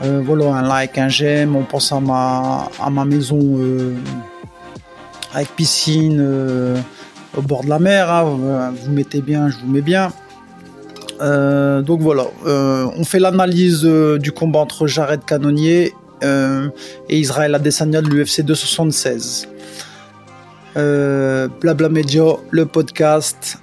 un 0.00 0.62
like, 0.62 0.96
un 0.96 1.08
j'aime. 1.08 1.56
On 1.56 1.64
pense 1.64 1.90
à 1.90 1.98
ma, 1.98 2.68
à 2.80 2.88
ma 2.88 3.04
maison 3.04 3.58
avec 5.34 5.48
piscine 5.56 6.84
au 7.36 7.42
bord 7.42 7.64
de 7.64 7.68
la 7.68 7.78
mer. 7.78 8.10
Hein, 8.10 8.72
vous 8.74 8.90
mettez 8.90 9.20
bien, 9.20 9.48
je 9.48 9.56
vous 9.58 9.70
mets 9.70 9.82
bien. 9.82 10.12
Euh, 11.22 11.82
donc 11.82 12.00
voilà, 12.00 12.26
euh, 12.46 12.88
on 12.96 13.04
fait 13.04 13.20
l'analyse 13.20 13.82
euh, 13.84 14.18
du 14.18 14.32
combat 14.32 14.58
entre 14.60 14.86
Jared 14.86 15.24
Canonnier 15.24 15.94
et 17.08 17.18
Israël 17.18 17.52
Adesanya 17.52 18.00
de 18.00 18.08
l'UFC 18.08 18.42
276. 18.42 19.48
Blabla 20.76 21.88
Media, 21.88 22.22
le 22.52 22.64
podcast 22.64 23.58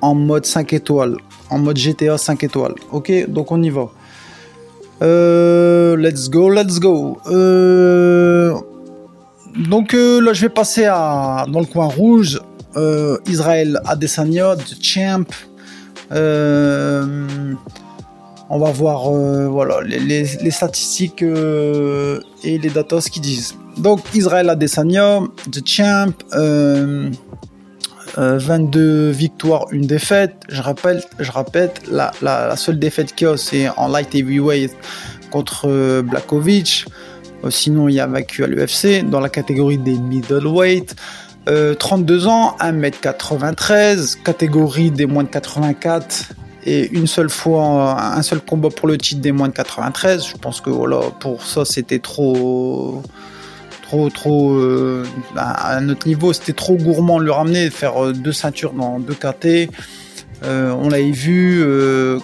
en 0.00 0.14
mode 0.14 0.46
5 0.46 0.72
étoiles, 0.72 1.18
en 1.50 1.58
mode 1.58 1.76
GTA 1.76 2.16
5 2.16 2.42
étoiles. 2.42 2.72
Ok, 2.90 3.12
donc 3.28 3.52
on 3.52 3.62
y 3.62 3.68
va. 3.68 3.90
let's 5.02 6.30
go, 6.30 6.48
let's 6.48 6.80
go. 6.80 7.18
donc 9.68 9.92
là, 9.92 10.32
je 10.32 10.40
vais 10.40 10.48
passer 10.48 10.86
à, 10.86 11.44
dans 11.52 11.60
le 11.60 11.66
coin 11.66 11.84
rouge 11.84 12.40
euh, 12.76 13.18
Israël 13.26 13.80
Adesanya, 13.84 14.56
The 14.56 14.76
Champ. 14.82 15.24
Euh, 16.12 17.54
on 18.48 18.58
va 18.58 18.70
voir 18.70 19.08
euh, 19.08 19.48
voilà, 19.48 19.80
les, 19.82 20.24
statistiques 20.50 21.22
et 21.22 22.58
les 22.58 22.70
datos 22.70 23.08
qui 23.10 23.20
disent. 23.20 23.54
Donc 23.76 24.00
Israël 24.14 24.48
Adesanya, 24.50 25.20
The 25.50 25.66
Champ, 25.66 26.12
22 28.16 29.10
victoires, 29.10 29.66
une 29.70 29.86
défaite. 29.86 30.34
Je 30.48 30.62
rappelle, 30.62 31.02
je 31.18 31.30
répète, 31.30 31.82
la, 31.90 32.56
seule 32.56 32.78
défaite 32.78 33.14
qu'il 33.14 33.28
a, 33.28 33.36
c'est 33.36 33.68
en 33.76 33.88
light 33.88 34.14
heavyweight 34.14 34.76
contre 35.30 36.02
Blakovic. 36.02 36.86
sinon, 37.50 37.88
il 37.88 37.94
y 37.94 38.00
a 38.00 38.06
vaincu 38.08 38.42
à 38.42 38.48
l'UFC 38.48 39.08
dans 39.08 39.20
la 39.20 39.28
catégorie 39.28 39.78
des 39.78 39.96
middleweight. 39.96 40.96
32 41.46 42.26
ans, 42.26 42.56
1m93, 42.60 44.22
catégorie 44.22 44.90
des 44.90 45.06
moins 45.06 45.24
de 45.24 45.28
84 45.28 46.34
et 46.64 46.90
une 46.90 47.06
seule 47.06 47.30
fois, 47.30 48.00
un 48.00 48.22
seul 48.22 48.40
combat 48.40 48.68
pour 48.68 48.86
le 48.88 48.98
titre 48.98 49.20
des 49.20 49.32
moins 49.32 49.48
de 49.48 49.54
93. 49.54 50.26
Je 50.26 50.36
pense 50.36 50.60
que 50.60 50.70
pour 51.18 51.42
ça, 51.42 51.64
c'était 51.64 51.98
trop, 51.98 53.02
trop, 53.82 54.10
trop, 54.10 54.52
euh, 54.52 55.04
à 55.36 55.80
notre 55.80 56.06
niveau, 56.06 56.32
c'était 56.32 56.52
trop 56.52 56.76
gourmand 56.76 57.18
de 57.18 57.24
le 57.24 57.32
ramener, 57.32 57.70
faire 57.70 58.04
euh, 58.04 58.12
deux 58.12 58.32
ceintures 58.32 58.72
dans 58.72 59.00
deux 59.00 59.14
KT. 59.14 59.70
Euh, 60.42 60.72
on 60.72 60.88
l'avait 60.88 61.10
vu 61.10 61.64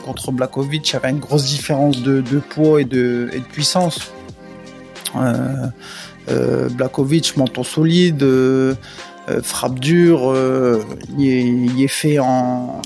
contre 0.04 0.32
Blakovic, 0.32 0.88
il 0.88 0.92
y 0.94 0.96
avait 0.96 1.10
une 1.10 1.18
grosse 1.18 1.44
différence 1.44 2.02
de, 2.02 2.22
poids 2.38 2.80
et 2.80 2.84
de 2.84 3.28
puissance. 3.52 4.10
Blakovic, 6.28 7.36
menton 7.36 7.62
solide, 7.62 8.26
frappe 9.42 9.78
dure, 9.78 10.34
il 11.18 11.82
est 11.82 11.88
fait 11.88 12.18
en, 12.18 12.80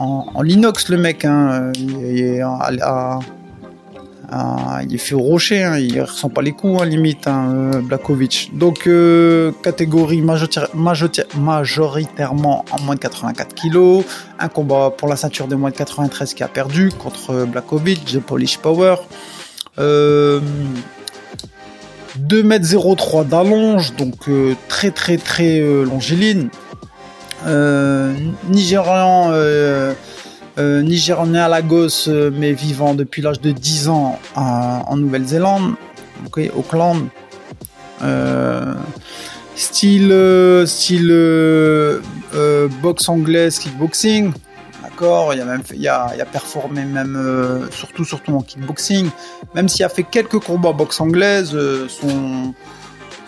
en, 0.00 0.42
Linux 0.42 0.88
le 0.88 0.96
mec. 0.96 1.24
Hein. 1.24 1.72
Il, 1.76 1.88
est, 4.94 4.98
fait 4.98 5.14
au 5.14 5.20
rocher, 5.20 5.62
hein. 5.62 5.78
il 5.78 6.00
ressent 6.00 6.28
pas 6.28 6.42
les 6.42 6.52
coups 6.52 6.80
hein, 6.80 6.84
limite, 6.84 7.26
hein, 7.26 7.70
Blakovic. 7.82 8.50
Donc 8.54 8.86
euh, 8.86 9.52
catégorie 9.62 10.22
majoritairement 10.22 12.64
en 12.70 12.80
moins 12.82 12.94
de 12.94 13.00
84 13.00 13.54
kg. 13.54 14.04
Un 14.38 14.48
combat 14.48 14.92
pour 14.96 15.08
la 15.08 15.16
ceinture 15.16 15.48
des 15.48 15.56
moins 15.56 15.70
de 15.70 15.76
93 15.76 16.34
qui 16.34 16.42
a 16.42 16.48
perdu 16.48 16.90
contre 16.90 17.44
Blakovic, 17.44 18.18
Polish 18.20 18.58
Power. 18.58 18.96
2m03 22.28 23.26
d'allonge, 23.26 23.94
donc 23.96 24.28
euh, 24.28 24.54
très 24.68 24.90
très 24.90 25.16
très 25.16 25.60
euh, 25.60 25.84
longiligne. 25.84 26.48
Euh, 27.46 28.12
Nigérian, 28.48 29.30
euh, 29.32 29.94
Nigérian 30.58 31.34
à 31.34 31.48
Lagos, 31.48 32.08
mais 32.34 32.52
vivant 32.52 32.94
depuis 32.94 33.22
l'âge 33.22 33.40
de 33.40 33.50
10 33.50 33.88
ans 33.88 34.18
en, 34.34 34.96
Nouvelle-Zélande, 34.96 35.74
okay, 36.26 36.50
Auckland. 36.54 37.08
style 39.56 40.14
style 40.66 42.00
boxe 42.82 43.08
anglaise, 43.08 43.58
kickboxing. 43.58 44.32
D'accord, 45.00 45.32
il 45.32 45.40
a 45.40 45.44
même 45.46 45.62
il 45.74 45.88
a, 45.88 46.12
il 46.14 46.20
a 46.20 46.26
performé 46.26 46.84
même 46.84 47.68
surtout 47.70 48.04
surtout 48.04 48.32
en 48.34 48.42
kickboxing. 48.42 49.08
Même 49.54 49.68
s'il 49.68 49.84
a 49.84 49.88
fait 49.88 50.02
quelques 50.02 50.40
combats 50.40 50.72
boxe 50.72 51.00
anglaise, 51.00 51.56
son 51.88 52.52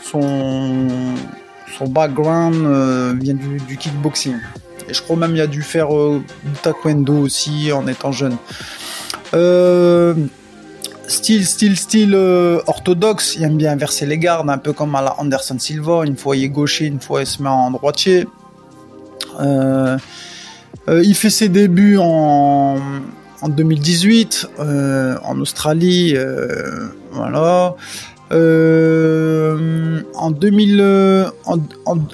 son 0.03 0.89
son 1.79 1.89
background 1.89 2.55
euh, 2.67 3.15
vient 3.19 3.35
du, 3.35 3.77
kickboxing. 3.77 4.37
Et 4.89 4.95
je 4.95 5.03
crois 5.03 5.17
même 5.17 5.35
il 5.35 5.41
a 5.41 5.47
dû 5.47 5.63
faire 5.63 5.95
euh, 5.95 6.23
du 6.45 6.53
taekwondo 6.63 7.15
aussi 7.15 7.73
en 7.73 7.87
étant 7.87 8.13
jeune. 8.13 8.37
Euh, 9.35 10.15
style, 11.07 11.47
style, 11.47 11.79
style 11.79 12.15
orthodoxe, 12.67 13.37
il 13.37 13.45
aime 13.45 13.57
bien 13.57 13.73
inverser 13.73 14.07
les 14.07 14.19
gardes, 14.19 14.51
un 14.51 14.59
peu 14.59 14.73
comme 14.73 14.95
à 14.95 15.03
la 15.03 15.19
Anderson 15.19 15.59
Silva. 15.59 16.05
Une 16.05 16.17
fois 16.17 16.37
il 16.37 16.45
est 16.45 16.49
gaucher, 16.49 16.87
une 16.87 17.01
fois 17.01 17.23
il 17.23 17.27
se 17.27 17.43
met 17.43 17.49
en 17.49 17.71
droitier. 17.71 18.27
Il 20.89 21.15
fait 21.15 21.31
ses 21.31 21.49
débuts 21.49 21.97
en, 21.99 22.79
en 23.41 23.49
2018 23.49 24.49
en 24.59 25.41
Australie. 25.41 26.17
voilà. 27.13 27.77
Euh, 28.33 30.03
en, 30.15 30.31
2000, 30.31 30.79
euh, 30.81 31.31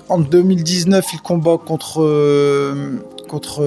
en, 0.08 0.18
2019, 0.18 1.06
il 1.12 1.20
combat 1.20 1.58
contre, 1.64 2.02
euh, 2.02 2.96
contre 3.28 3.64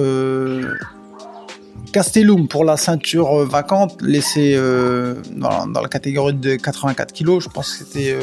Castellum 1.92 2.48
pour 2.48 2.64
la 2.64 2.76
ceinture 2.76 3.46
vacante, 3.46 4.02
laissée 4.02 4.56
dans, 5.36 5.66
la 5.80 5.88
catégorie 5.88 6.34
de 6.34 6.56
84 6.56 7.12
kg. 7.14 7.40
Je 7.40 7.48
pense 7.48 7.72
que 7.72 7.84
c'était, 7.84 8.16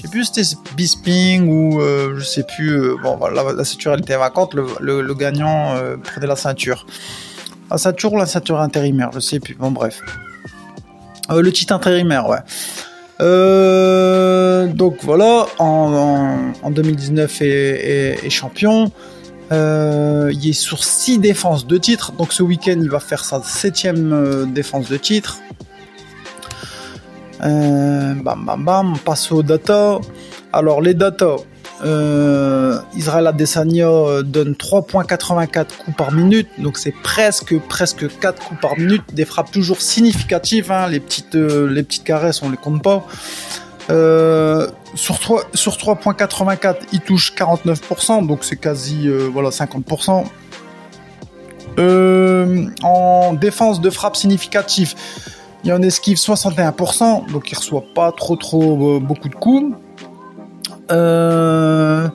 je 0.00 0.06
sais 0.06 0.08
plus, 0.08 0.24
c'était 0.24 0.56
Bisping 0.76 1.48
ou 1.48 1.80
je 1.80 2.22
sais 2.22 2.42
plus. 2.42 2.96
bon, 3.02 3.16
voilà, 3.16 3.52
la, 3.52 3.64
ceinture 3.64 3.92
elle 3.92 4.00
était 4.00 4.16
vacante. 4.16 4.54
Le, 4.54 5.14
gagnant 5.14 5.76
prenait 6.02 6.26
la 6.26 6.36
ceinture. 6.36 6.86
La 7.70 7.78
ceinture 7.78 8.12
ou 8.12 8.16
la 8.16 8.26
ceinture 8.26 8.60
intérimaire, 8.60 9.10
je 9.12 9.20
sais 9.20 9.40
plus. 9.40 9.54
Bon, 9.54 9.70
bref. 9.70 10.00
le 11.30 11.52
titre 11.52 11.74
intérimaire, 11.74 12.28
ouais. 12.28 12.38
Euh, 13.20 14.66
donc 14.66 14.98
voilà, 15.02 15.46
en, 15.58 16.70
2019 16.70 17.42
est, 17.42 18.30
champion. 18.30 18.90
Euh, 19.52 20.30
il 20.32 20.50
est 20.50 20.52
sur 20.52 20.84
6 20.84 21.18
défenses 21.18 21.66
de 21.66 21.76
titre. 21.76 22.12
Donc 22.12 22.32
ce 22.32 22.42
week-end, 22.42 22.78
il 22.80 22.88
va 22.88 23.00
faire 23.00 23.24
sa 23.24 23.42
septième 23.42 24.12
euh, 24.12 24.44
défense 24.46 24.88
de 24.88 24.96
titre. 24.96 25.38
Bam 27.40 28.44
bam 28.44 28.64
bam, 28.64 28.92
on 28.92 28.96
passe 28.96 29.32
aux 29.32 29.42
data. 29.42 29.98
Alors 30.52 30.80
les 30.80 30.94
data, 30.94 31.36
euh, 31.82 32.78
Israël 32.94 33.26
Adesanya 33.26 33.88
euh, 33.88 34.22
donne 34.22 34.52
3.84 34.52 35.78
coups 35.78 35.96
par 35.96 36.12
minute, 36.12 36.48
donc 36.58 36.76
c'est 36.76 36.92
presque 37.02 37.58
presque 37.58 38.06
4 38.18 38.42
coups 38.42 38.60
par 38.60 38.78
minute, 38.78 39.02
des 39.14 39.24
frappes 39.24 39.50
toujours 39.50 39.80
significatives, 39.80 40.70
hein. 40.70 40.88
les 40.88 41.00
petites 41.00 41.36
euh, 41.36 41.66
les 41.70 41.84
caresses 41.84 42.42
on 42.42 42.50
les 42.50 42.58
compte 42.58 42.82
pas. 42.82 43.06
sur 44.94 45.18
3 45.18 45.44
sur 45.54 45.72
3.84, 45.72 46.76
il 46.92 47.00
touche 47.00 47.32
49%, 47.34 48.26
donc 48.26 48.44
c'est 48.44 48.56
quasi 48.56 49.08
voilà 49.32 49.48
50%. 49.48 50.24
en 52.82 53.32
défense 53.32 53.80
de 53.80 53.88
frappe 53.88 54.16
significative, 54.16 54.94
il 55.64 55.72
en 55.72 55.82
esquive 55.82 56.16
61%, 56.16 57.30
donc 57.30 57.52
il 57.52 57.56
reçoit 57.56 57.84
pas 57.94 58.12
trop 58.12 58.36
trop 58.36 59.00
beaucoup 59.00 59.28
de 59.28 59.34
coups. 59.34 59.74
Euh, 60.90 62.08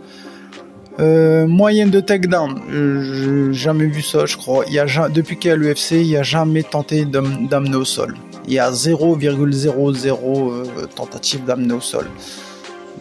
euh, 0.99 1.45
moyenne 1.45 1.89
de 1.89 1.99
takedown, 1.99 2.61
j'ai 2.69 3.53
jamais 3.53 3.85
vu 3.85 4.01
ça, 4.01 4.25
je 4.25 4.37
crois. 4.37 4.65
Depuis 5.09 5.37
qu'il 5.37 5.49
y 5.49 5.53
a 5.53 5.57
l'UFC, 5.57 5.91
il 5.91 6.07
n'y 6.07 6.17
a 6.17 6.23
jamais 6.23 6.63
tenté 6.63 7.05
d'amener 7.05 7.75
au 7.75 7.85
sol. 7.85 8.15
Il 8.47 8.53
y 8.53 8.59
a 8.59 8.71
0,00 8.71 10.51
euh, 10.51 10.65
tentative 10.95 11.45
d'amener 11.45 11.73
au 11.73 11.81
sol. 11.81 12.07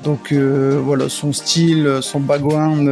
Donc 0.03 0.33
voilà, 0.33 1.09
son 1.09 1.33
style, 1.33 1.99
son 2.03 2.21
background 2.21 2.89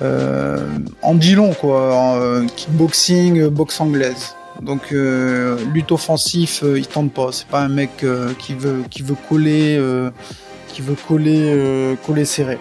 en 0.00 1.14
dilon 1.14 1.52
quoi, 1.54 2.42
kickboxing, 2.56 3.48
boxe 3.48 3.80
anglaise. 3.80 4.34
Donc 4.62 4.92
euh, 4.92 5.58
lutte 5.72 5.92
offensif, 5.92 6.62
euh, 6.62 6.78
il 6.78 6.86
tente 6.86 7.12
pas. 7.12 7.28
C'est 7.32 7.46
pas 7.46 7.60
un 7.60 7.68
mec 7.68 7.90
euh, 8.02 8.32
qui 8.38 8.54
veut 8.54 8.82
qui 8.90 9.02
veut 9.02 9.16
coller, 9.28 9.80
qui 10.68 10.82
veut 10.82 10.96
coller 11.08 11.96
coller 12.06 12.24
serré. 12.24 12.58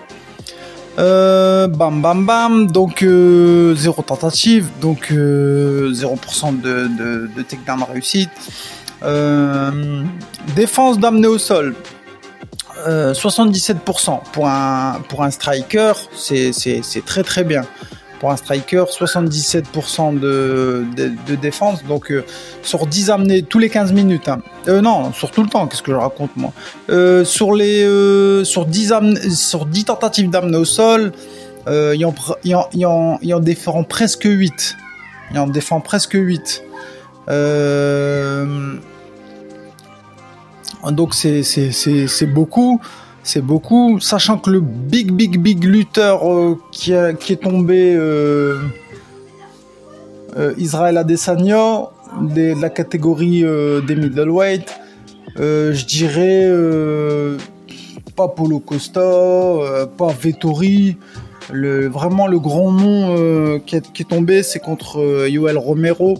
bam 0.97 2.01
bam 2.01 2.25
bam. 2.25 2.67
Donc 2.67 3.05
zéro 3.75 4.01
tentative, 4.01 4.69
donc 4.81 5.11
0% 5.11 6.61
de, 6.61 6.87
de, 6.87 7.29
de 7.35 7.41
takedown 7.43 7.83
réussite. 7.91 8.31
défense 10.55 10.99
d'amener 10.99 11.27
au 11.27 11.37
sol. 11.37 11.75
77% 12.87 14.19
pour 14.31 14.47
un, 14.47 15.01
pour 15.09 15.23
un 15.23 15.31
striker, 15.31 15.93
c'est 16.15 17.05
très 17.05 17.23
très 17.23 17.43
bien 17.43 17.63
pour 18.23 18.31
un 18.31 18.37
striker, 18.37 18.85
77% 18.89 20.17
de, 20.17 20.85
défense. 21.35 21.83
Donc 21.83 22.09
euh, 22.09 22.23
sur 22.61 22.87
10 22.87 23.09
amenés 23.09 23.43
tous 23.43 23.59
les 23.59 23.69
15 23.69 23.91
minutes. 23.91 24.29
Hein. 24.29 24.41
Euh, 24.69 24.79
non, 24.79 25.11
sur 25.11 25.29
tout 25.29 25.43
le 25.43 25.49
temps, 25.49 25.67
qu'est-ce 25.67 25.83
que 25.83 25.91
je 25.91 25.97
raconte 25.97 26.31
moi? 26.37 26.53
Euh, 26.89 27.25
sur, 27.25 27.53
les, 27.53 27.83
sur, 28.45 28.65
10 28.65 28.93
sur 29.29 29.65
10 29.65 29.83
tentatives 29.83 30.29
d'amener 30.29 30.55
au 30.55 30.63
sol, 30.63 31.11
il 31.67 32.07
il 32.45 32.55
en 32.55 33.39
défend 33.41 33.83
presque 33.83 34.23
8. 34.23 34.77
Il 35.31 35.39
en 35.39 35.47
défend 35.47 35.81
presque 35.81 36.13
8. 36.13 36.63
Donc 40.91 41.13
c'est 41.13 42.25
beaucoup 42.25 42.79
c'est 43.23 43.41
beaucoup, 43.41 44.01
sachant 44.01 44.37
que 44.37 44.49
le 44.49 44.59
big 44.59 45.11
big 45.13 45.39
big 45.39 45.63
lutteur 45.63 46.29
euh, 46.29 46.59
qui, 46.71 46.91
est 46.91 47.41
tombé 47.41 47.95
euh, 47.95 48.59
euh, 50.35 50.53
Israël 50.57 50.97
Adesanya 50.97 51.87
de 52.21 52.59
la 52.61 52.69
catégorie 52.69 53.43
des 53.87 53.95
middleweight, 53.95 54.69
je 55.37 55.85
dirais 55.85 56.51
pas 58.15 58.27
Polo 58.27 58.59
Costa, 58.59 59.01
pas 59.97 60.09
Vettori. 60.09 60.97
Le, 61.51 61.87
vraiment 61.87 62.27
le 62.27 62.39
grand 62.39 62.71
nom 62.71 63.59
qui, 63.65 63.75
est, 63.75 64.07
tombé, 64.07 64.43
c'est 64.43 64.59
contre 64.59 65.27
Yoel 65.27 65.57
Romero 65.57 66.19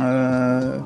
à 0.00 0.82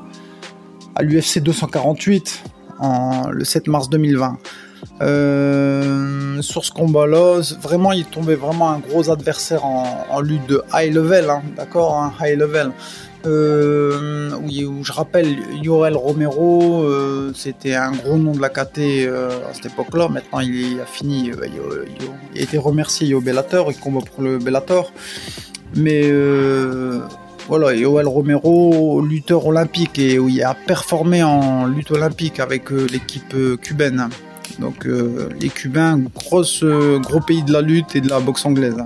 l'UFC 1.02 1.40
248 1.40 2.44
le 2.80 3.44
7 3.44 3.66
mars 3.68 3.88
2020. 3.88 4.38
Euh, 5.00 6.42
sur 6.42 6.64
ce 6.64 6.72
combat-là, 6.72 7.40
vraiment, 7.62 7.92
il 7.92 8.04
tombait 8.04 8.34
vraiment 8.34 8.70
un 8.70 8.78
gros 8.78 9.10
adversaire 9.10 9.64
en, 9.64 10.20
lutte 10.20 10.46
de 10.46 10.62
high 10.74 10.92
level, 10.92 11.30
hein, 11.30 11.42
d'accord, 11.56 11.96
hein, 11.96 12.12
high 12.20 12.38
level. 12.38 12.72
Euh, 13.26 14.30
où, 14.36 14.84
je 14.84 14.92
rappelle, 14.92 15.36
Yoel 15.62 15.96
Romero, 15.96 16.84
euh, 16.84 17.32
c'était 17.34 17.74
un 17.74 17.90
gros 17.92 18.16
nom 18.16 18.32
de 18.32 18.40
la 18.40 18.48
KT 18.48 19.08
à 19.08 19.54
cette 19.54 19.66
époque-là. 19.66 20.08
Maintenant, 20.08 20.40
il, 20.40 20.80
a 20.80 20.86
fini, 20.86 21.30
il 22.34 22.40
a 22.40 22.42
été 22.42 22.58
remercié 22.58 23.12
au 23.14 23.20
Bellator, 23.20 23.70
il 23.70 23.78
combat 23.78 24.00
pour 24.00 24.22
le 24.22 24.38
Bellator. 24.38 24.92
Mais 25.74 26.10
voilà, 27.48 27.74
Yoel 27.74 28.06
Romero, 28.06 29.00
lutteur 29.00 29.46
olympique 29.46 29.98
et 29.98 30.18
où 30.18 30.28
il 30.28 30.42
a 30.42 30.54
performé 30.54 31.22
en 31.22 31.66
lutte 31.66 31.90
olympique 31.90 32.40
avec 32.40 32.70
l'équipe 32.70 33.34
cubaine. 33.60 34.08
Donc 34.58 34.86
euh, 34.86 35.28
les 35.40 35.48
Cubains, 35.48 36.00
euh, 36.62 36.98
gros 36.98 37.20
pays 37.20 37.42
de 37.42 37.52
la 37.52 37.60
lutte 37.60 37.94
et 37.94 38.00
de 38.00 38.08
la 38.08 38.20
boxe 38.20 38.44
anglaise. 38.44 38.76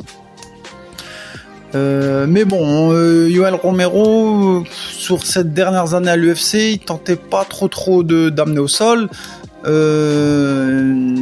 Euh, 1.75 2.27
mais 2.29 2.44
bon, 2.44 2.92
Yoel 3.29 3.55
Romero, 3.55 4.62
sur 4.70 5.25
ces 5.25 5.44
dernières 5.44 5.94
années 5.94 6.11
à 6.11 6.16
l'UFC, 6.16 6.72
il 6.72 6.79
tentait 6.81 7.16
pas 7.16 7.46
trop 7.46 7.68
trop 7.68 8.03
de 8.03 8.29
d'amener 8.29 8.59
au 8.59 8.68
sol. 8.68 9.09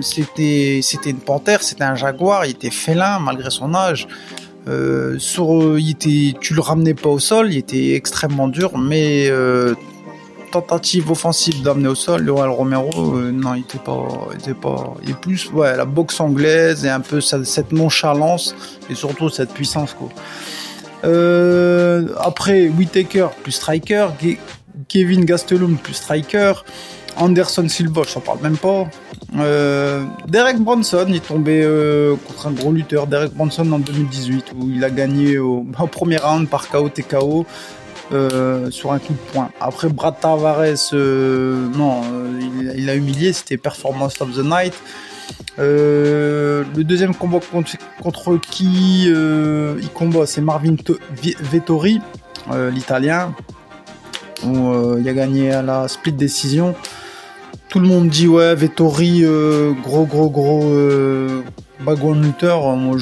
c'était 0.02 0.80
une 1.10 1.20
panthère, 1.24 1.62
c'était 1.62 1.84
un 1.84 1.94
jaguar, 1.94 2.46
il 2.46 2.50
était 2.50 2.70
félin 2.70 3.20
malgré 3.20 3.50
son 3.50 3.74
âge. 3.74 4.08
Sur, 5.18 5.78
il 5.78 5.90
était, 5.90 6.38
tu 6.40 6.54
le 6.54 6.60
ramenais 6.60 6.94
pas 6.94 7.08
au 7.08 7.18
sol, 7.18 7.52
il 7.52 7.58
était 7.58 7.94
extrêmement 7.94 8.48
dur, 8.48 8.78
mais 8.78 9.30
tentative 10.50 11.10
offensive 11.10 11.62
d'amener 11.62 11.88
au 11.88 11.94
sol, 11.94 12.22
le 12.22 12.32
Romero, 12.32 13.16
euh, 13.16 13.30
non, 13.30 13.54
il 13.54 13.60
était 13.60 13.78
pas, 13.78 14.08
était 14.34 14.54
pas, 14.54 14.94
il 15.02 15.10
est 15.10 15.18
plus, 15.18 15.50
ouais, 15.52 15.76
la 15.76 15.84
boxe 15.84 16.20
anglaise 16.20 16.84
et 16.84 16.90
un 16.90 17.00
peu 17.00 17.20
cette, 17.20 17.72
nonchalance 17.72 18.54
et 18.90 18.94
surtout 18.94 19.28
cette 19.28 19.52
puissance, 19.52 19.94
quoi. 19.94 20.08
Euh, 21.04 22.08
après, 22.20 22.68
Whitaker 22.68 23.28
plus 23.42 23.52
striker, 23.52 24.08
Kevin 24.88 25.24
Gastelum 25.24 25.76
plus 25.76 25.94
striker, 25.94 26.52
Anderson 27.20 27.68
Silva, 27.68 28.02
je 28.06 28.14
t'en 28.14 28.20
parle 28.20 28.40
même 28.40 28.56
pas. 28.56 28.88
Euh, 29.36 30.04
Derek 30.26 30.58
Bronson 30.58 31.06
est 31.12 31.24
tombé 31.24 31.62
contre 32.26 32.48
un 32.48 32.52
gros 32.52 32.72
lutteur, 32.72 33.06
Derek 33.06 33.32
Bronson 33.32 33.70
en 33.72 33.78
2018, 33.78 34.52
où 34.58 34.70
il 34.70 34.82
a 34.84 34.90
gagné 34.90 35.38
au, 35.38 35.64
premier 35.92 36.16
round 36.16 36.48
par 36.48 36.68
KO 36.68 36.88
TKO. 36.88 37.46
Euh, 38.12 38.72
sur 38.72 38.90
un 38.90 38.98
coup 38.98 39.12
de 39.12 39.32
poing. 39.32 39.50
Après, 39.60 39.88
Brad 39.88 40.18
Tavares, 40.18 40.64
euh, 40.94 41.68
non, 41.76 42.00
euh, 42.12 42.72
il, 42.76 42.90
a 42.90 42.96
humilié, 42.96 43.32
c'était 43.32 43.56
Performance 43.56 44.20
of 44.20 44.34
the 44.34 44.42
Night. 44.44 44.74
le 45.58 46.64
deuxième 46.78 47.14
combat 47.14 47.38
contre, 48.02 48.36
qui 48.50 49.04
il 49.04 49.88
combat, 49.94 50.26
c'est 50.26 50.40
Marvin 50.40 50.74
Vettori, 51.52 52.00
l'italien, 52.72 53.32
où 54.42 54.96
il 54.98 55.08
a 55.08 55.12
gagné 55.12 55.52
à 55.52 55.62
la 55.62 55.86
split 55.86 56.12
décision. 56.12 56.74
Tout 57.68 57.80
le 57.80 57.88
monde 57.88 58.08
dit 58.08 58.26
ouais, 58.26 58.54
Vettori, 58.54 59.24
gros 59.82 60.04
gros 60.04 60.30
gros 60.30 60.64
bagon 61.80 62.14
lutteur. 62.14 62.74
Moi, 62.76 62.96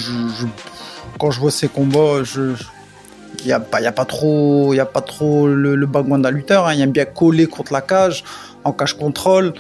quand 1.19 1.31
je 1.31 1.41
vois 1.41 1.51
ces 1.51 1.69
combats, 1.69 2.23
je 2.23 2.53
il 3.41 3.47
n'y 3.47 3.53
a, 3.53 3.61
pas, 3.61 3.81
y 3.81 3.87
a 3.87 3.93
pas 3.93 4.05
trop, 4.05 4.75
y 4.75 4.81
a 4.81 4.87
pas 4.87 5.01
trop 5.01 5.47
le, 5.47 5.77
le 5.77 5.87
bagouin 5.87 6.19
d'un 6.19 6.31
lutteur. 6.31 6.67
Hein. 6.67 6.75
Il 6.75 6.81
aime 6.81 6.91
bien 6.91 7.05
coller 7.05 7.47
contre 7.47 7.73
la 7.73 7.81
cage, 7.81 8.25
en 8.65 8.73
cage 8.73 8.95
contrôle, 8.95 9.55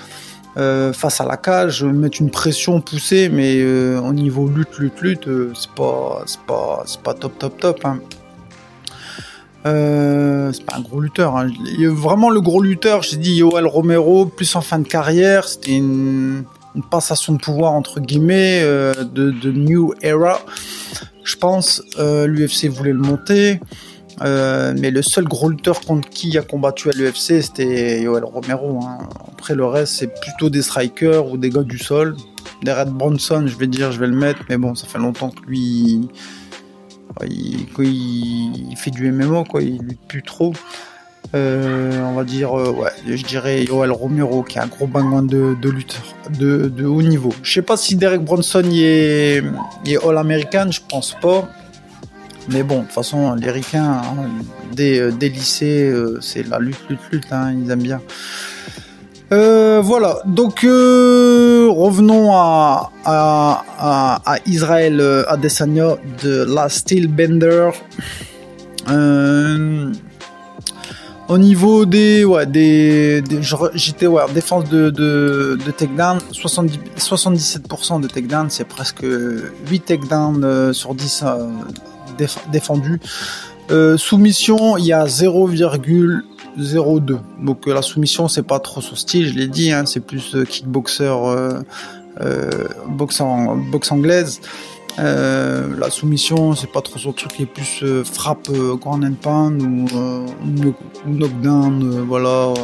euh, 0.57 0.92
face 0.92 1.20
à 1.20 1.24
la 1.24 1.37
cage, 1.37 1.85
mettre 1.85 2.20
une 2.20 2.31
pression 2.31 2.81
poussée, 2.81 3.29
mais 3.29 3.59
euh, 3.61 4.01
au 4.01 4.12
niveau 4.12 4.48
lutte, 4.48 4.79
lutte, 4.79 5.01
lutte, 5.01 5.29
euh, 5.29 5.53
c'est 5.55 5.70
pas 5.70 6.24
top, 7.14 7.38
top, 7.38 7.61
top. 7.61 7.81
Hein. 7.85 8.01
C'est 10.52 10.64
pas 10.64 10.76
un 10.76 10.81
gros 10.81 11.00
lutteur. 11.00 11.37
Hein. 11.37 11.48
Vraiment 11.88 12.31
le 12.31 12.40
gros 12.40 12.62
lutteur, 12.62 13.02
j'ai 13.02 13.16
dit 13.16 13.37
Yoel 13.37 13.66
Romero, 13.66 14.26
plus 14.26 14.54
en 14.57 14.61
fin 14.61 14.78
de 14.78 14.87
carrière, 14.87 15.48
c'était 15.48 15.76
une, 15.76 16.44
passation 16.90 17.33
de 17.33 17.38
pouvoir 17.38 17.72
entre 17.72 17.98
guillemets 17.98 18.62
de, 18.62 19.31
de 19.33 19.50
New 19.50 19.94
Era 20.00 20.40
je 21.28 21.37
pense. 21.37 21.83
Euh, 21.98 22.26
L'UFC 22.26 22.68
voulait 22.68 22.92
le 22.92 22.98
monter. 22.98 23.61
Euh, 24.22 24.74
mais 24.76 24.90
le 24.90 25.02
seul 25.02 25.24
gros 25.24 25.48
lutteur 25.48 25.81
contre 25.81 26.09
qui 26.09 26.37
a 26.38 26.42
combattu 26.42 26.88
à 26.88 26.92
l'UFC, 26.92 27.40
c'était 27.40 28.02
Yoel 28.02 28.24
Romero. 28.24 28.81
Hein. 28.83 28.98
Après, 29.31 29.54
le 29.54 29.64
reste, 29.64 29.94
c'est 29.94 30.20
plutôt 30.20 30.50
des 30.50 30.62
strikers 30.62 31.31
ou 31.31 31.37
des 31.37 31.50
gars 31.50 31.62
du 31.62 31.78
sol. 31.78 32.16
Des 32.62 32.72
Red 32.72 32.88
Bronson, 32.88 33.44
je 33.46 33.57
vais 33.57 33.68
dire, 33.68 33.92
je 33.92 34.00
vais 34.00 34.09
le 34.09 34.16
mettre. 34.16 34.40
Mais 34.48 34.57
bon, 34.57 34.74
ça 34.74 34.88
fait 34.88 34.98
longtemps 34.98 35.31
que 35.31 35.44
lui, 35.46 36.09
il, 37.26 37.66
il, 37.78 38.76
fait 38.76 38.90
du 38.90 39.11
MMO, 39.11 39.44
quoi. 39.44 39.62
Il 39.62 39.78
lutte 39.83 40.00
plus 40.07 40.22
trop. 40.22 40.52
Euh, 41.35 42.00
on 42.04 42.14
va 42.14 42.24
dire, 42.24 42.59
euh, 42.59 42.88
je 43.07 43.22
dirais 43.22 43.64
Yoel 43.64 43.92
Romero, 43.92 44.42
qui 44.42 44.57
est 44.59 44.62
un 44.62 44.66
gros 44.66 44.87
bangouin 44.87 45.22
de, 45.22 45.54
de 45.61 45.68
lutteur 45.70 46.02
de, 46.31 46.85
haut 46.87 47.02
niveau. 47.02 47.35
Je 47.42 47.52
sais 47.52 47.62
pas 47.62 47.76
si 47.76 47.96
Derek 47.96 48.22
Bronson 48.22 48.64
est, 48.72 49.42
est 49.87 50.04
All-American, 50.04 50.70
je 50.70 50.81
pense 50.88 51.14
pas. 51.20 51.48
Mais 52.50 52.62
bon, 52.62 52.78
de 52.78 52.83
toute 52.85 52.92
façon, 52.92 53.35
les 53.35 53.50
ricains, 53.50 54.00
hein, 54.02 54.28
des, 54.72 55.00
euh, 55.00 56.18
c'est 56.22 56.48
la 56.48 56.59
lutte, 56.59 56.88
lutte, 56.88 57.00
lutte, 57.12 57.26
hein, 57.31 57.52
ils 57.52 57.70
aiment 57.70 57.83
bien. 57.83 58.00
Voilà, 59.31 60.19
donc 60.27 60.61
revenons 60.62 62.33
à, 62.33 62.91
à, 63.05 64.37
Israël 64.47 65.01
Adesanya 65.29 65.97
de 66.23 66.45
la 66.45 66.69
Steel 66.69 67.09
Bender. 67.09 67.71
Euh, 68.91 69.93
au 71.29 71.37
niveau 71.37 71.85
des, 71.85 72.25
ouais, 72.25 72.47
j'étais 73.75 74.07
défense 74.33 74.64
de, 74.71 74.88
de, 74.88 75.71
takedown, 75.77 76.21
70, 76.33 76.79
77% 76.97 78.01
de 78.01 78.09
takedown, 78.09 78.49
c'est 78.49 78.64
presque 78.64 79.05
8 79.69 79.81
takedowns 79.81 80.43
euh, 80.43 80.73
sur 80.73 80.95
10 80.95 81.25
euh, 81.27 82.27
défendus. 82.51 82.99
Euh, 83.71 83.99
soumission, 83.99 84.79
il 84.79 84.87
y 84.87 84.95
a 84.95 85.07
0,02. 86.59 87.18
Donc 87.42 87.66
la 87.66 87.83
soumission, 87.83 88.29
c'est 88.29 88.42
pas 88.42 88.59
trop 88.59 88.81
son 88.81 88.97
style, 88.97 89.29
je 89.29 89.35
l'ai 89.35 89.49
dit, 89.49 89.73
hein, 89.73 89.85
c'est 89.87 90.01
plus 90.01 90.37
kickboxer, 90.49 91.12
boxe, 92.88 93.21
en, 93.21 93.59
anglaise. 93.90 94.40
Euh, 94.99 95.68
la 95.79 95.90
soumission, 95.90 96.55
c'est 96.55 96.71
pas 96.71 96.81
trop 96.81 96.99
son 96.99 97.12
truc, 97.12 97.33
il 97.38 97.42
est 97.42 97.47
plus 97.47 97.81
euh, 97.83 98.03
frappe 98.03 98.49
euh, 98.51 98.75
grand 98.75 99.03
and 99.05 99.14
pound 99.23 99.62
ou, 99.62 100.75
knockdown, 101.07 102.05
voilà, 102.09 102.55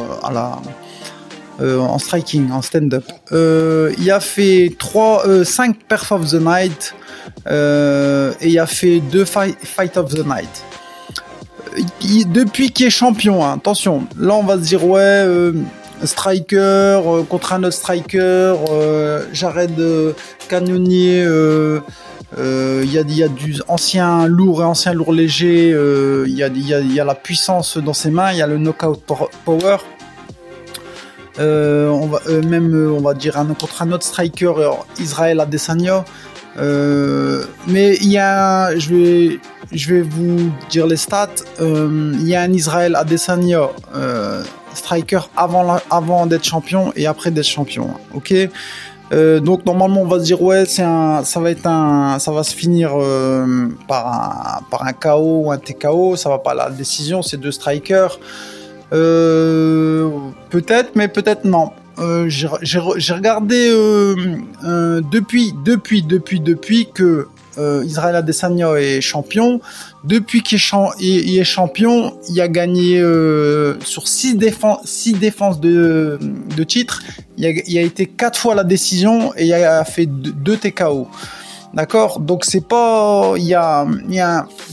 en 1.61 1.97
striking, 1.97 2.51
en 2.51 2.61
stand-up. 2.61 3.05
il 3.31 4.11
a 4.11 4.19
fait 4.19 4.75
3, 4.77 5.45
5 5.45 5.83
perf 5.87 6.11
of 6.11 6.29
the 6.29 6.41
night 6.41 6.93
et 7.47 8.49
il 8.49 8.59
a 8.59 8.67
fait 8.67 8.99
2 8.99 9.23
fight, 9.23 9.57
fight 9.63 9.95
of 9.95 10.13
the 10.13 10.25
night. 10.25 10.63
Depuis 12.27 12.71
qu'il 12.71 12.87
est 12.87 12.89
champion, 12.91 13.45
hein, 13.45 13.55
attention, 13.57 14.07
là 14.19 14.35
on 14.35 14.43
va 14.43 14.55
se 14.55 14.63
dire 14.63 14.85
ouais 14.85 15.25
striker 16.03 16.99
contre 17.29 17.53
un 17.53 17.63
autre 17.63 17.75
striker, 17.75 18.55
Jared 19.33 19.81
Cannonier 20.49 21.25
il 22.37 22.41
euh, 22.41 22.85
y, 22.85 23.23
a, 23.23 23.27
du 23.29 23.61
ancien 23.69 24.27
lourd 24.27 24.61
et 24.61 24.65
ancien 24.65 24.93
lourd 24.93 25.13
léger. 25.13 25.69
Il 25.69 25.73
euh, 25.73 26.27
y, 26.27 26.99
a, 26.99 27.05
la 27.05 27.15
puissance 27.15 27.77
dans 27.77 27.93
ses 27.93 28.11
mains. 28.11 28.33
Il 28.33 28.37
y 28.37 28.41
a 28.41 28.47
le 28.47 28.57
knockout 28.57 29.01
power. 29.45 29.77
Euh, 31.39 31.91
même 32.43 32.73
on 32.93 33.01
va 33.01 33.13
dire 33.13 33.37
un 33.37 33.45
contre 33.47 33.81
un 33.81 33.91
autre 33.91 34.05
striker 34.05 34.53
Israël 34.99 35.39
Adesanya. 35.39 36.03
Mais 36.57 37.97
il 38.01 38.11
y 38.11 38.17
a, 38.17 38.77
je 38.77 38.95
vais, 38.95 39.39
je 39.71 39.93
vais 39.93 40.01
vous 40.01 40.51
dire 40.69 40.87
les 40.87 40.97
stats. 40.97 41.29
Il 41.59 42.27
y 42.27 42.35
a 42.35 42.41
un 42.41 42.53
Israël 42.53 42.95
Adesanya 42.95 43.69
striker 44.73 45.21
avant, 45.35 45.77
avant 45.89 46.25
d'être 46.25 46.43
champion 46.43 46.91
et 46.95 47.07
après 47.07 47.31
d'être 47.31 47.47
champion. 47.47 47.89
Ok? 48.13 48.33
Euh, 49.13 49.39
donc 49.39 49.65
normalement 49.67 50.01
on 50.01 50.07
va 50.07 50.17
se 50.17 50.23
dire 50.23 50.41
ouais 50.41 50.65
ça 50.65 51.21
va 51.35 51.51
être 51.51 51.67
un 51.67 52.17
ça 52.17 52.31
va 52.31 52.43
se 52.43 52.55
finir 52.55 52.91
euh, 52.95 53.67
par 53.87 54.07
un 54.07 54.63
par 54.71 54.83
un 54.83 54.93
KO 54.93 55.43
ou 55.43 55.51
un 55.51 55.59
TKO 55.59 56.15
ça 56.15 56.27
va 56.27 56.39
pas 56.39 56.55
la 56.55 56.71
décision 56.71 57.21
c'est 57.21 57.37
deux 57.37 57.51
strikers 57.51 58.19
euh, 58.93 60.09
peut-être 60.49 60.95
mais 60.95 61.07
peut-être 61.07 61.45
non 61.45 61.69
j'ai 62.27 63.13
regardé 63.13 63.69
depuis, 65.11 65.53
depuis, 65.63 66.03
depuis, 66.03 66.39
depuis 66.39 66.89
que 66.93 67.27
Israël 67.57 68.15
Adesanya 68.15 68.73
est 68.73 69.01
champion. 69.01 69.61
Depuis 70.03 70.43
qu'il 70.43 70.57
est, 70.59 71.43
champion, 71.43 72.17
il 72.29 72.41
a 72.41 72.47
gagné 72.47 73.01
sur 73.83 74.07
six 74.07 74.35
défenses, 74.35 74.81
six 74.85 75.13
défenses 75.13 75.59
de, 75.59 76.19
de 76.21 76.63
titre. 76.63 77.01
Il 77.37 77.45
a, 77.45 77.81
été 77.81 78.05
quatre 78.07 78.37
fois 78.37 78.55
la 78.55 78.63
décision 78.63 79.33
et 79.37 79.45
il 79.45 79.53
a 79.53 79.83
fait 79.85 80.05
deux 80.05 80.57
TKO. 80.57 81.07
D'accord? 81.75 82.21
Donc 82.21 82.45
c'est 82.45 82.65
pas 82.65 83.33
il 83.35 83.43
y 83.43 83.53
a 83.53 83.85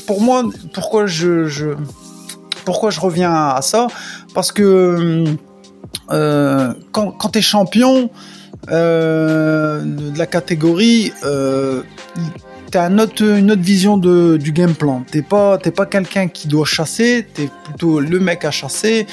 pour 0.06 0.20
moi 0.20 0.44
pourquoi 0.72 1.06
je, 1.06 1.74
pourquoi 2.64 2.90
je 2.90 3.00
reviens 3.00 3.35
à 3.35 3.61
ça? 3.61 3.88
Parce 4.35 4.52
que 4.52 5.24
euh, 6.10 6.72
quand 6.92 7.30
tu 7.32 7.38
es 7.38 7.42
champion 7.42 8.10
euh, 8.70 9.82
de 9.82 10.18
la 10.18 10.26
catégorie 10.26 11.12
euh, 11.24 11.82
un 12.78 12.98
autre, 12.98 13.22
une 13.22 13.50
autre 13.50 13.62
vision 13.62 13.96
de, 13.96 14.36
du 14.36 14.52
game 14.52 14.74
plan. 14.74 15.04
T'es 15.10 15.22
pas, 15.22 15.58
pas 15.58 15.86
quelqu'un 15.86 16.28
qui 16.28 16.48
doit 16.48 16.64
chasser, 16.64 17.26
t'es 17.34 17.48
plutôt 17.64 18.00
le 18.00 18.18
mec 18.18 18.44
à 18.44 18.50
chasser. 18.50 19.06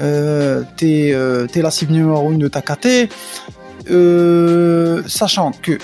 Euh, 0.00 0.62
t'es, 0.76 1.10
euh, 1.12 1.46
t'es 1.46 1.62
la 1.62 1.70
cible 1.70 1.92
numéro 1.92 2.32
une 2.32 2.38
de 2.38 2.48
ta. 2.48 2.62
Euh, 3.90 5.02
sachant 5.06 5.52
que 5.62 5.78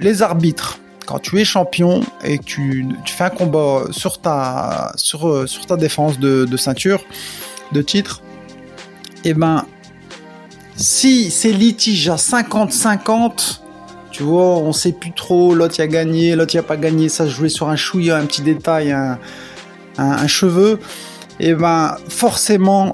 les 0.00 0.22
arbitres, 0.22 0.80
quand 1.06 1.20
tu 1.20 1.38
es 1.38 1.44
champion 1.44 2.00
et 2.24 2.38
que 2.38 2.44
tu, 2.44 2.86
tu 3.04 3.14
fais 3.14 3.24
un 3.24 3.30
combat 3.30 3.84
sur 3.90 4.20
ta, 4.20 4.92
sur, 4.96 5.48
sur 5.48 5.66
ta 5.66 5.76
défense 5.76 6.18
de, 6.18 6.44
de 6.44 6.56
ceinture, 6.56 7.04
de 7.72 7.82
titre, 7.82 8.22
eh 9.24 9.34
ben, 9.34 9.64
si 10.76 11.30
c'est 11.30 11.52
litige 11.52 12.08
à 12.08 12.16
50-50, 12.16 13.60
tu 14.10 14.22
vois, 14.22 14.58
on 14.58 14.72
sait 14.72 14.92
plus 14.92 15.12
trop, 15.12 15.54
l'autre 15.54 15.78
y 15.78 15.82
a 15.82 15.86
gagné, 15.86 16.36
l'autre 16.36 16.54
y 16.54 16.58
a 16.58 16.62
pas 16.62 16.76
gagné, 16.76 17.08
ça 17.08 17.24
se 17.24 17.30
jouait 17.30 17.48
sur 17.48 17.68
un 17.68 17.76
chouïa, 17.76 18.16
un 18.16 18.26
petit 18.26 18.42
détail, 18.42 18.92
un, 18.92 20.26
cheveu. 20.26 20.78
Et 21.40 21.50
eh 21.50 21.54
ben 21.54 21.96
forcément 22.08 22.92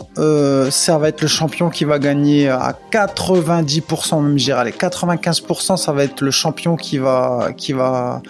ça 0.71 0.99
va 0.99 1.09
être 1.09 1.23
le 1.23 1.29
champion 1.29 1.71
qui 1.71 1.85
va 1.85 1.99
gagner 1.99 2.51
à 2.51 2.77
90% 2.93 4.23
même 4.23 4.39
je 4.39 4.45
dirais 4.45 4.67
les 4.67 4.71
95% 4.71 5.79
ça 5.79 5.93
va 5.93 6.05
être 6.05 6.21
le 6.21 6.31
champion 6.31 6.77
qui 6.77 6.99
va 6.99 7.53
qui 7.57 7.73
va 7.73 8.21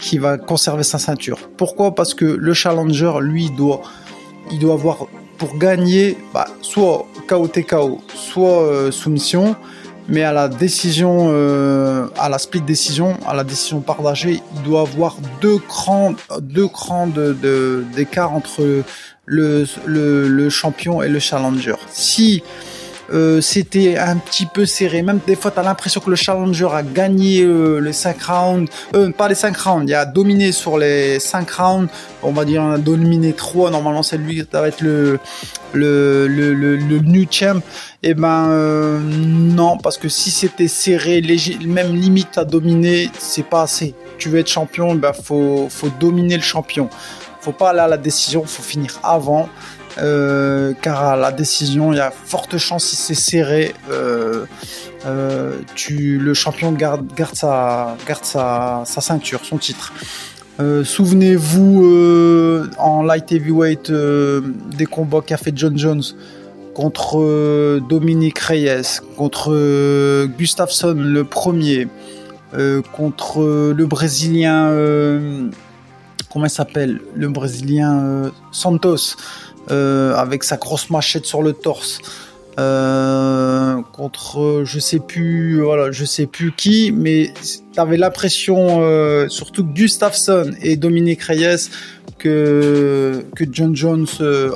qui 0.00 0.18
va 0.18 0.38
conserver 0.38 0.82
sa 0.82 0.98
ceinture. 0.98 1.38
Pourquoi? 1.56 1.94
Parce 1.94 2.14
que 2.14 2.24
le 2.24 2.52
challenger 2.52 3.12
lui 3.20 3.48
doit 3.50 3.82
il 4.50 4.58
doit 4.58 4.74
avoir 4.74 5.06
pour 5.40 5.56
gagner 5.56 6.18
bah, 6.34 6.46
soit 6.60 7.06
KO 7.26 7.48
TKO, 7.48 8.00
soit 8.14 8.62
euh, 8.62 8.90
soumission 8.92 9.56
mais 10.08 10.24
à 10.24 10.32
la 10.32 10.48
décision, 10.48 11.28
euh, 11.30 12.08
à 12.18 12.28
la 12.28 12.38
split 12.38 12.62
décision, 12.62 13.16
à 13.26 13.34
la 13.34 13.44
décision 13.44 13.80
partagée, 13.80 14.40
il 14.56 14.62
doit 14.62 14.80
avoir 14.80 15.16
deux 15.40 15.58
crans, 15.58 16.14
deux 16.40 16.66
crans 16.66 17.06
de 17.06 17.84
d'écart 17.94 18.32
entre 18.32 18.82
le, 19.26 19.64
le, 19.86 20.26
le, 20.26 20.50
champion 20.50 21.00
et 21.00 21.08
le 21.08 21.20
challenger. 21.20 21.76
Si 21.92 22.42
euh, 23.12 23.40
c'était 23.40 23.96
un 23.98 24.16
petit 24.16 24.46
peu 24.46 24.66
serré, 24.66 25.02
même 25.02 25.20
des 25.26 25.36
fois 25.36 25.50
tu 25.50 25.58
as 25.58 25.62
l'impression 25.62 26.00
que 26.00 26.10
le 26.10 26.16
challenger 26.16 26.68
a 26.72 26.82
gagné 26.82 27.42
euh, 27.42 27.78
les 27.78 27.92
5 27.92 28.22
rounds, 28.22 28.70
euh, 28.94 29.10
pas 29.10 29.28
les 29.28 29.34
5 29.34 29.56
rounds, 29.56 29.84
il 29.90 29.94
a 29.94 30.04
dominé 30.04 30.52
sur 30.52 30.78
les 30.78 31.18
5 31.18 31.50
rounds, 31.50 31.90
on 32.22 32.32
va 32.32 32.44
dire 32.44 32.62
on 32.62 32.72
a 32.72 32.78
dominé 32.78 33.32
3, 33.32 33.70
normalement 33.70 34.02
c'est 34.02 34.18
lui 34.18 34.36
qui 34.36 34.48
va 34.52 34.68
être 34.68 34.80
le, 34.80 35.18
le, 35.72 36.26
le, 36.28 36.54
le, 36.54 36.76
le 36.76 36.98
new 37.00 37.26
champ. 37.30 37.60
Et 38.02 38.10
eh 38.10 38.14
ben 38.14 38.48
euh, 38.48 38.98
non, 38.98 39.76
parce 39.76 39.98
que 39.98 40.08
si 40.08 40.30
c'était 40.30 40.68
serré, 40.68 41.20
même 41.66 41.94
limite 41.94 42.38
à 42.38 42.44
dominer, 42.44 43.10
c'est 43.18 43.44
pas 43.44 43.62
assez. 43.62 43.94
Tu 44.16 44.30
veux 44.30 44.38
être 44.38 44.48
champion, 44.48 44.94
ben 44.94 45.12
faut, 45.12 45.68
faut 45.68 45.90
dominer 46.00 46.36
le 46.36 46.42
champion 46.42 46.88
faut 47.40 47.52
pas 47.52 47.70
aller 47.70 47.80
à 47.80 47.88
la 47.88 47.96
décision, 47.96 48.44
faut 48.44 48.62
finir 48.62 48.98
avant. 49.02 49.48
Euh, 49.98 50.72
car 50.80 51.04
à 51.04 51.16
la 51.16 51.32
décision, 51.32 51.92
il 51.92 51.96
y 51.96 52.00
a 52.00 52.10
forte 52.10 52.58
chance 52.58 52.84
si 52.84 52.96
c'est 52.96 53.14
serré, 53.14 53.74
euh, 53.90 54.46
euh, 55.06 55.58
tu, 55.74 56.18
le 56.18 56.34
champion 56.34 56.72
garde, 56.72 57.06
garde, 57.16 57.34
sa, 57.34 57.96
garde 58.06 58.24
sa, 58.24 58.82
sa 58.86 59.00
ceinture, 59.00 59.40
son 59.44 59.58
titre. 59.58 59.92
Souvenez-vous 60.84 62.68
en 62.76 63.02
light 63.02 63.32
heavyweight 63.32 63.90
des 63.90 64.84
combats 64.84 65.22
qu'a 65.26 65.38
fait 65.38 65.52
John 65.56 65.78
Jones 65.78 66.02
contre 66.74 67.80
Dominique 67.88 68.38
Reyes, 68.40 69.00
contre 69.16 70.26
Gustafsson 70.26 70.96
le 70.98 71.24
premier, 71.24 71.88
contre 72.92 73.72
le 73.74 73.86
Brésilien 73.86 74.70
comment 76.30 76.48
s'appelle? 76.48 77.00
Le 77.14 77.28
Brésilien 77.28 78.30
Santos, 78.52 79.16
euh, 79.70 80.14
avec 80.14 80.44
sa 80.44 80.56
grosse 80.56 80.90
machette 80.90 81.26
sur 81.26 81.42
le 81.42 81.52
torse. 81.52 82.00
Euh, 82.58 83.80
contre 83.92 84.62
je 84.64 84.80
sais 84.80 84.98
plus 84.98 85.62
voilà 85.62 85.92
je 85.92 86.04
sais 86.04 86.26
plus 86.26 86.52
qui 86.52 86.90
mais 86.90 87.32
t'avais 87.72 87.96
l'impression 87.96 88.82
surtout 89.28 89.64
Gustafsson 89.64 90.50
et 90.60 90.76
Dominique 90.76 91.22
Reyes 91.22 91.70
que 92.18 93.24
que 93.36 93.44
John 93.50 93.74
Jones 93.76 94.08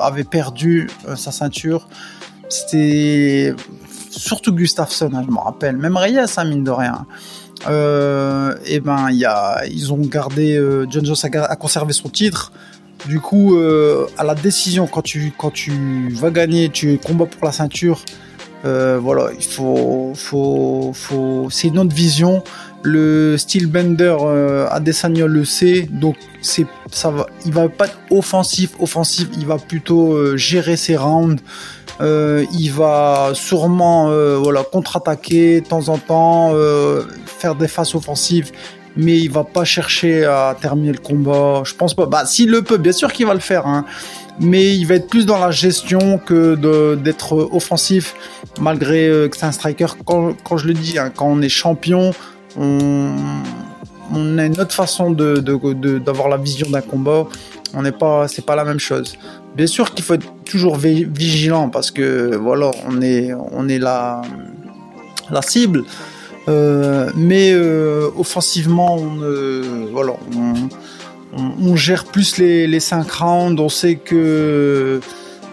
avait 0.02 0.24
perdu 0.24 0.90
sa 1.14 1.30
ceinture 1.30 1.88
c'était 2.48 3.54
surtout 4.10 4.52
Gustafsson 4.52 5.10
hein, 5.14 5.24
je 5.24 5.32
me 5.32 5.38
rappelle 5.38 5.76
même 5.76 5.96
Reyes 5.96 6.18
hein, 6.36 6.44
mine 6.44 6.64
de 6.64 6.72
rien 6.72 7.06
euh, 7.68 8.54
et 8.66 8.80
ben 8.80 9.10
y 9.10 9.24
a, 9.24 9.64
ils 9.66 9.92
ont 9.92 9.98
gardé 9.98 10.56
euh, 10.56 10.86
John 10.88 11.04
Jones 11.04 11.16
a, 11.32 11.56
conservé 11.56 11.92
son 11.92 12.08
titre. 12.08 12.52
Du 13.06 13.20
coup, 13.20 13.56
euh, 13.56 14.06
à 14.16 14.24
la 14.24 14.34
décision 14.34 14.86
quand 14.86 15.02
tu 15.02 16.08
vas 16.10 16.30
gagner, 16.30 16.70
tu 16.70 16.98
combats 16.98 17.26
pour 17.26 17.44
la 17.44 17.52
ceinture. 17.52 18.02
Euh, 18.64 18.98
voilà, 19.00 19.28
il 19.36 19.44
faut 19.44 20.12
faut 20.14 21.48
c'est 21.50 21.68
une 21.68 21.78
autre 21.78 21.94
vision. 21.94 22.42
Le 22.82 23.36
style 23.38 23.66
bender 23.66 24.16
euh, 24.20 24.66
Adesanya 24.70 25.26
le 25.26 25.44
sait, 25.44 25.82
donc 25.90 26.16
c'est 26.40 26.66
ça 26.90 27.10
va, 27.10 27.68
pas 27.68 27.86
être 27.86 27.98
offensif 28.10 28.70
offensif, 28.78 29.28
il 29.38 29.46
va 29.46 29.56
plutôt 29.56 30.12
euh, 30.12 30.36
gérer 30.36 30.76
ses 30.76 30.96
rounds. 30.96 31.42
Il 32.00 32.70
va 32.70 33.30
sûrement 33.34 34.08
voilà 34.38 34.64
contre-attaquer 34.64 35.60
de 35.60 35.66
temps 35.66 35.88
en 35.88 35.98
temps, 35.98 36.52
faire 37.24 37.54
des 37.54 37.68
faces 37.68 37.94
offensives, 37.94 38.50
mais 38.96 39.18
il 39.18 39.30
va 39.30 39.44
pas 39.44 39.64
chercher 39.64 40.24
à 40.24 40.56
terminer 40.60 40.92
le 40.92 40.98
combat. 40.98 41.62
Je 41.64 41.74
pense 41.74 41.94
pas. 41.94 42.06
Bah, 42.06 42.26
s'il 42.26 42.50
le 42.50 42.62
peut, 42.62 42.76
bien 42.76 42.92
sûr 42.92 43.12
qu'il 43.12 43.26
va 43.26 43.34
le 43.34 43.40
faire, 43.40 43.66
hein. 43.66 43.84
mais 44.40 44.74
il 44.74 44.84
va 44.84 44.94
être 44.94 45.08
plus 45.08 45.26
dans 45.26 45.38
la 45.38 45.50
gestion 45.50 46.18
que 46.18 46.54
d'être 46.96 47.48
offensif, 47.52 48.14
malgré 48.60 49.28
que 49.30 49.36
c'est 49.36 49.46
un 49.46 49.52
striker. 49.52 49.86
Quand, 50.04 50.34
quand 50.44 50.56
je 50.56 50.66
le 50.66 50.74
dis, 50.74 50.98
hein, 50.98 51.10
quand 51.14 51.26
on 51.26 51.40
est 51.42 51.48
champion, 51.48 52.12
on, 52.56 53.14
on 54.12 54.38
a 54.38 54.44
une 54.44 54.60
autre 54.60 54.74
façon 54.74 55.10
de 55.10 55.36
d'avoir 55.98 56.28
la 56.28 56.36
vision 56.36 56.68
d'un 56.70 56.80
combat. 56.80 57.26
On 57.76 57.82
n'est 57.82 57.92
pas, 57.92 58.28
c'est 58.28 58.46
pas 58.46 58.54
la 58.54 58.64
même 58.64 58.78
chose. 58.78 59.16
Bien 59.56 59.66
sûr 59.66 59.92
qu'il 59.92 60.04
faut 60.04 60.14
être 60.14 60.26
toujours 60.44 60.76
vigilant 60.76 61.68
parce 61.68 61.90
que 61.90 62.36
voilà, 62.36 62.70
on 62.88 63.02
est, 63.02 63.32
on 63.34 63.68
est 63.68 63.78
la, 63.78 64.22
la 65.30 65.42
cible. 65.42 65.84
Euh, 66.48 67.10
mais 67.14 67.52
euh, 67.52 68.10
offensivement, 68.16 68.96
on, 68.96 69.22
euh, 69.22 69.86
voilà, 69.92 70.14
on, 71.36 71.76
gère 71.76 72.04
plus 72.04 72.38
les, 72.38 72.66
les 72.66 72.80
5 72.80 73.10
rounds. 73.10 73.60
On 73.60 73.68
sait 73.68 73.96
que 73.96 75.00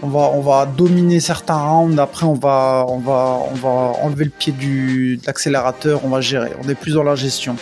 on 0.04 0.10
va, 0.10 0.32
on 0.34 0.42
va 0.42 0.66
dominer 0.66 1.20
certains 1.20 1.58
rounds. 1.58 2.00
Après, 2.00 2.26
on 2.26 2.34
va, 2.34 2.86
on 2.88 3.00
va, 3.00 3.40
on 3.52 3.56
va 3.56 3.70
enlever 4.02 4.26
le 4.26 4.32
pied 4.32 4.52
du, 4.52 5.18
de 5.18 5.26
l'accélérateur. 5.26 6.02
On 6.04 6.10
va 6.10 6.22
gérer. 6.22 6.52
On 6.64 6.68
est 6.68 6.76
plus 6.76 6.94
dans 6.94 7.04
la 7.04 7.16
gestion. 7.16 7.56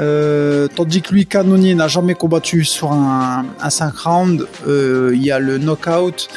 Euh, 0.00 0.68
tandis 0.74 1.02
que 1.02 1.12
lui, 1.12 1.26
Canonier 1.26 1.74
n'a 1.74 1.88
jamais 1.88 2.14
combattu 2.14 2.64
sur 2.64 2.92
un, 2.92 3.46
un 3.60 3.70
5 3.70 3.96
rounds. 3.96 4.46
Euh, 4.66 5.10
il 5.14 5.22
y 5.22 5.30
a 5.30 5.38
le 5.38 5.58
knockout. 5.58 6.28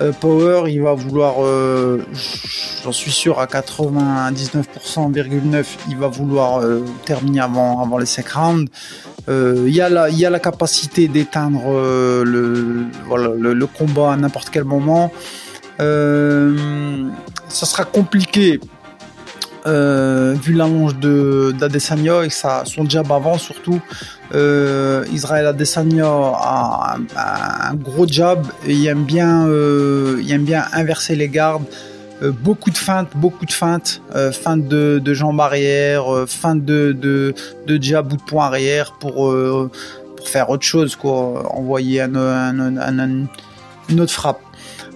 Euh, 0.00 0.10
Power, 0.12 0.64
il 0.68 0.82
va 0.82 0.94
vouloir, 0.94 1.36
j'en 2.82 2.92
suis 2.92 3.12
sûr, 3.12 3.38
à 3.38 3.46
99,9%, 3.46 5.64
il 5.88 5.96
va 5.96 6.08
vouloir 6.08 6.60
terminer 7.04 7.40
avant, 7.40 7.80
avant 7.80 7.98
les 7.98 8.06
5 8.06 8.28
rounds. 8.30 8.68
Il 9.28 9.70
y, 9.70 9.80
a 9.80 9.88
la, 9.88 10.10
y 10.10 10.26
a 10.26 10.30
la 10.30 10.40
capacité 10.40 11.08
d'éteindre 11.08 11.70
le, 12.24 12.86
voilà, 13.06 13.28
le, 13.38 13.54
le, 13.54 13.66
combat 13.66 14.12
à 14.12 14.16
n'importe 14.16 14.50
quel 14.50 14.64
moment. 14.64 15.12
ça 15.78 15.84
sera 17.48 17.84
compliqué 17.84 18.60
euh, 19.66 20.34
vu 20.34 20.52
l'allonge 20.52 20.96
de 20.96 21.54
d'Adesanya 21.58 22.22
et 22.24 22.30
ça, 22.30 22.64
son 22.66 22.88
jab 22.88 23.10
avant 23.10 23.38
surtout, 23.38 23.80
euh, 24.34 25.04
Israël 25.10 25.46
Adesanya 25.46 26.06
a 26.06 26.96
un, 27.16 27.74
gros 27.74 28.06
jab 28.06 28.46
et 28.66 28.74
il 28.74 28.86
aime 28.86 29.04
bien, 29.04 29.46
euh, 29.46 30.20
il 30.22 30.30
aime 30.32 30.44
bien 30.44 30.64
inverser 30.72 31.16
les 31.16 31.28
gardes. 31.28 31.64
beaucoup 32.42 32.70
de 32.70 32.76
feintes, 32.76 33.10
beaucoup 33.16 33.46
de 33.46 33.52
feintes, 33.52 34.02
feinte 34.32 34.68
de, 34.68 35.00
de 35.02 35.14
jambes 35.14 35.40
arrière, 35.40 36.04
feinte 36.26 36.64
de, 36.64 36.92
de, 36.92 37.34
de 37.66 37.82
jab 37.82 38.12
ou 38.12 38.16
de 38.16 38.22
poing 38.22 38.46
arrière 38.46 38.92
pour, 39.00 39.34
pour 40.16 40.28
faire 40.28 40.50
autre 40.50 40.64
chose, 40.64 40.94
quoi, 40.96 41.54
envoyer 41.54 42.02
un, 42.02 43.26
une 43.88 44.00
autre 44.00 44.12
frappe. 44.12 44.40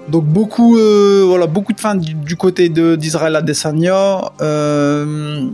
Donc 0.08 0.24
beaucoup, 0.24 0.76
voilà, 1.26 1.46
beaucoup 1.46 1.72
de 1.72 1.80
feintes 1.80 2.00
du, 2.00 2.36
côté 2.36 2.68
d'Israël 2.68 3.36
Adesanya. 3.36 4.32
Euh, 4.40 5.48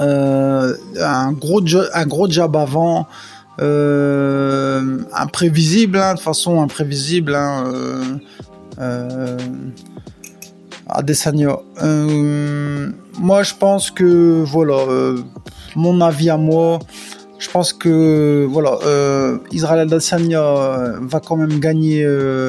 euh, 0.00 0.74
un 1.00 1.32
gros 1.32 1.60
un 1.94 2.06
gros 2.06 2.28
jab 2.28 2.56
avant 2.56 3.06
euh, 3.60 4.98
imprévisible 5.12 5.98
hein, 5.98 6.14
de 6.14 6.20
façon 6.20 6.60
imprévisible 6.60 7.34
hein, 7.34 7.64
euh, 7.66 8.04
euh. 8.80 9.38
Euh, 11.82 12.90
moi, 13.18 13.42
je 13.42 13.54
pense 13.54 13.90
que 13.90 14.44
voilà, 14.44 14.76
mon 15.76 16.00
avis 16.02 16.28
à 16.28 16.36
moi, 16.36 16.78
je 17.44 17.50
pense 17.50 17.72
que 17.72 18.46
voilà, 18.48 18.78
Israël 19.52 19.80
Adesanya 19.80 20.42
va 21.00 21.20
quand 21.20 21.36
même 21.36 21.60
gagner, 21.60 22.04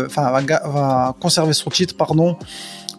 enfin 0.06 0.32
va, 0.32 0.42
va, 0.42 1.16
conserver 1.20 1.54
son 1.54 1.70
titre, 1.70 1.96
pardon. 1.98 2.38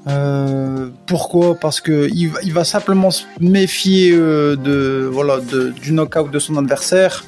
Euh, 0.09 0.89
pourquoi? 1.07 1.57
Parce 1.57 1.81
que 1.81 2.09
il, 2.13 2.53
va 2.53 2.65
simplement 2.65 3.11
se 3.11 3.25
méfier 3.41 4.13
euh, 4.13 4.55
de 4.55 5.09
voilà 5.11 5.41
de, 5.41 5.71
du 5.71 5.93
knockout 5.93 6.31
de 6.31 6.39
son 6.39 6.57
adversaire. 6.57 7.25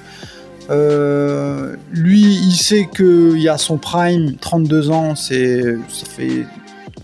Euh, 0.71 1.75
lui, 1.91 2.23
il 2.23 2.55
sait 2.55 2.89
qu'il 2.95 3.41
y 3.41 3.49
a 3.49 3.59
son 3.59 3.79
prime, 3.79 4.37
32 4.37 4.91
ans, 4.91 5.17
c'est 5.17 5.63
ça 5.89 6.07
fait 6.07 6.47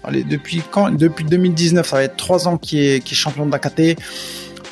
allez 0.04 0.22
depuis 0.22 0.62
Depuis 0.92 1.24
2019, 1.24 1.88
ça 1.88 1.96
va 1.96 2.02
être 2.04 2.16
3 2.16 2.46
ans 2.46 2.56
qu'il 2.56 2.78
est, 2.78 2.96
est 2.96 3.14
champion 3.14 3.46
d'AKT. 3.46 3.98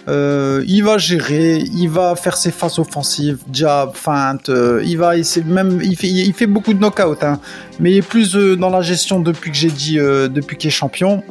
Euh, 0.08 0.64
il 0.66 0.82
va 0.82 0.98
gérer, 0.98 1.58
il 1.58 1.88
va 1.88 2.16
faire 2.16 2.36
ses 2.36 2.50
phases 2.50 2.80
offensives, 2.80 3.38
jab, 3.52 3.94
feinte, 3.94 4.48
euh, 4.48 4.82
il 4.84 4.98
va 4.98 5.12
même, 5.46 5.80
il 5.80 5.96
fait, 6.34 6.46
beaucoup 6.46 6.74
de 6.74 6.80
knockouts, 6.80 7.22
hein, 7.22 7.38
mais 7.78 7.92
il 7.92 7.98
est 7.98 8.02
plus 8.02 8.34
euh, 8.34 8.56
dans 8.56 8.70
la 8.70 8.80
gestion 8.80 9.20
depuis 9.20 9.52
que 9.52 9.56
j'ai 9.56 9.70
dit, 9.70 9.98
depuis 9.98 10.56
qu'il 10.56 10.68
est 10.68 10.72
champion. 10.72 11.22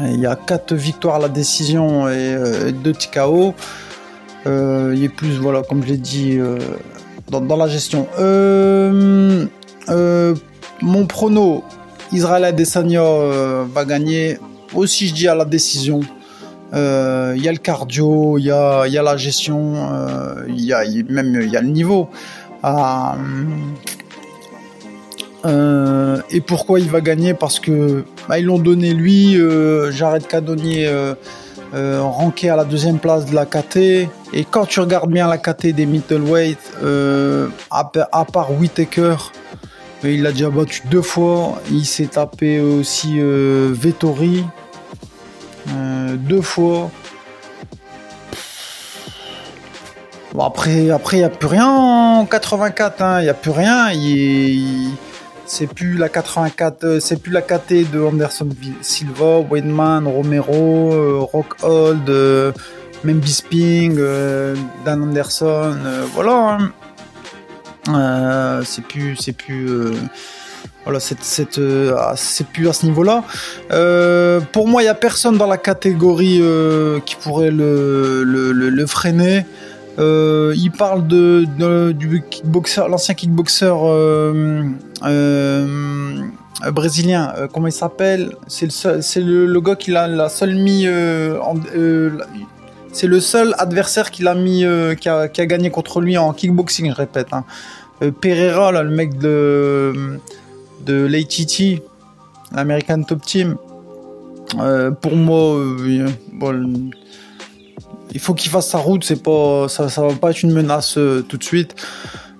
Il 0.00 0.20
y 0.20 0.26
a 0.26 0.36
quatre 0.36 0.74
victoires 0.74 1.16
à 1.16 1.18
la 1.18 1.28
décision 1.28 2.08
et 2.08 2.72
deux 2.82 2.92
TKO. 2.92 3.54
il 4.46 5.04
est 5.04 5.12
plus, 5.14 5.36
voilà, 5.38 5.62
comme 5.62 5.82
je 5.82 5.88
l'ai 5.88 5.96
dit, 5.96 6.38
dans, 7.28 7.40
dans, 7.40 7.56
la 7.56 7.68
gestion. 7.68 8.06
mon 10.82 11.06
prono, 11.06 11.64
Israël 12.12 12.44
Adesanya 12.44 13.02
va 13.72 13.84
gagner. 13.84 14.38
Aussi, 14.74 15.08
je 15.08 15.14
dis 15.14 15.28
à 15.28 15.34
la 15.34 15.44
décision. 15.44 16.00
Euh, 16.72 17.34
il 17.36 17.42
y 17.42 17.48
a 17.48 17.52
le 17.52 17.58
cardio, 17.58 18.38
il 18.38 18.44
y 18.44 18.50
a, 18.50 18.86
la 18.86 19.16
gestion, 19.16 19.74
euh, 19.76 20.44
il 20.48 20.64
y 20.64 20.72
a 20.72 20.82
même 21.08 21.40
il 21.42 21.50
y 21.50 21.56
a 21.56 21.60
le 21.60 21.68
niveau. 21.68 22.08
Euh, 25.44 26.22
et 26.30 26.40
pourquoi 26.40 26.80
il 26.80 26.88
va 26.88 27.00
gagner? 27.00 27.34
Parce 27.34 27.58
que 27.60 28.04
bah, 28.28 28.38
ils 28.38 28.46
l'ont 28.46 28.58
donné 28.58 28.94
lui, 28.94 29.38
Jared 29.90 30.26
Cadonnier, 30.26 30.90
ranké 31.74 32.48
à 32.48 32.56
la 32.56 32.64
deuxième 32.64 32.98
place 32.98 33.26
de 33.26 33.34
la 33.34 33.44
KT. 33.44 34.08
Et 34.34 34.44
quand 34.50 34.64
tu 34.64 34.80
regardes 34.80 35.10
bien 35.10 35.28
la 35.28 35.36
KT 35.36 35.68
des 35.74 35.84
middleweight, 35.84 36.58
à, 37.70 37.90
à, 38.12 38.24
part 38.24 38.52
Whitaker, 38.58 39.16
il 40.04 40.22
l'a 40.22 40.32
déjà 40.32 40.48
battu 40.48 40.82
deux 40.90 41.02
fois. 41.02 41.60
Il 41.70 41.84
s'est 41.84 42.06
tapé 42.06 42.60
aussi 42.60 43.18
Vettori. 43.20 44.44
Euh, 45.68 46.16
deux 46.16 46.40
fois. 46.40 46.90
Bon, 50.32 50.44
après, 50.44 50.90
après, 50.90 51.18
il 51.18 51.20
n'y 51.20 51.24
a 51.26 51.30
plus 51.30 51.48
rien 51.48 51.68
en 51.68 52.24
84, 52.24 53.02
hein. 53.02 53.20
il 53.20 53.24
n'y 53.24 53.28
a 53.28 53.34
plus 53.34 53.50
rien. 53.50 53.88
C'est 55.44 55.66
plus 55.66 55.98
la 55.98 56.08
84, 56.08 56.84
euh, 56.84 57.00
c'est 57.00 57.20
plus 57.20 57.32
la 57.32 57.42
KT 57.42 57.90
de 57.92 58.00
Anderson 58.00 58.48
Silva, 58.80 59.40
Weidman, 59.40 60.06
Romero, 60.06 60.92
euh, 60.94 61.18
Rockhold, 61.20 62.54
même 63.04 63.18
Bisping, 63.18 64.00
Dan 64.86 65.02
Anderson, 65.02 65.76
voilà. 66.14 66.58
Hein. 67.88 68.60
c'est 68.64 68.84
plus, 68.84 69.16
c'est 69.16 69.32
plus 69.32 69.92
voilà, 70.84 70.98
c'est 70.98 71.58
euh, 71.58 71.94
ah, 71.96 72.14
plus 72.52 72.68
à 72.68 72.72
ce 72.72 72.86
niveau-là. 72.86 73.22
Euh, 73.70 74.40
pour 74.40 74.66
moi, 74.66 74.82
il 74.82 74.86
y 74.86 74.88
a 74.88 74.94
personne 74.94 75.38
dans 75.38 75.46
la 75.46 75.58
catégorie 75.58 76.40
euh, 76.40 76.98
qui 77.00 77.14
pourrait 77.14 77.52
le, 77.52 78.84
freiner. 78.86 79.46
Euh, 79.98 80.52
il 80.56 80.72
parle 80.72 81.06
de, 81.06 81.92
du 81.92 82.22
kickboxer, 82.28 82.88
l'ancien 82.88 83.14
kickboxer 83.14 83.72
brésilien. 86.72 87.32
comment 87.52 87.68
il 87.68 87.72
s'appelle? 87.72 88.34
C'est 88.48 88.66
le, 89.20 89.46
le, 89.46 89.60
gars 89.60 89.76
qui 89.76 89.92
l'a, 89.92 90.28
seul 90.28 90.56
mis. 90.56 90.88
c'est 92.92 93.06
le 93.06 93.20
seul 93.20 93.54
adversaire 93.58 94.10
a 94.26 94.34
mis, 94.34 94.64
qui 95.00 95.08
a, 95.08 95.28
gagné 95.28 95.70
contre 95.70 96.00
lui 96.00 96.18
en 96.18 96.32
kickboxing, 96.32 96.90
je 96.90 96.96
répète. 96.96 97.28
Hein. 97.32 97.44
Pereira, 98.20 98.72
le 98.82 98.90
mec 98.90 99.16
de 99.16 100.18
de 100.84 101.06
l'ATT, 101.06 101.82
l'American 102.54 103.02
Top 103.02 103.22
Team. 103.22 103.56
Euh, 104.58 104.90
pour 104.90 105.16
moi, 105.16 105.56
euh, 105.56 106.08
il 108.12 108.20
faut 108.20 108.34
qu'il 108.34 108.50
fasse 108.50 108.68
sa 108.68 108.78
route. 108.78 109.04
C'est 109.04 109.22
pas, 109.22 109.68
ça, 109.68 109.88
ça 109.88 110.02
va 110.02 110.14
pas 110.14 110.30
être 110.30 110.42
une 110.42 110.52
menace 110.52 110.98
euh, 110.98 111.22
tout 111.22 111.36
de 111.36 111.44
suite. 111.44 111.74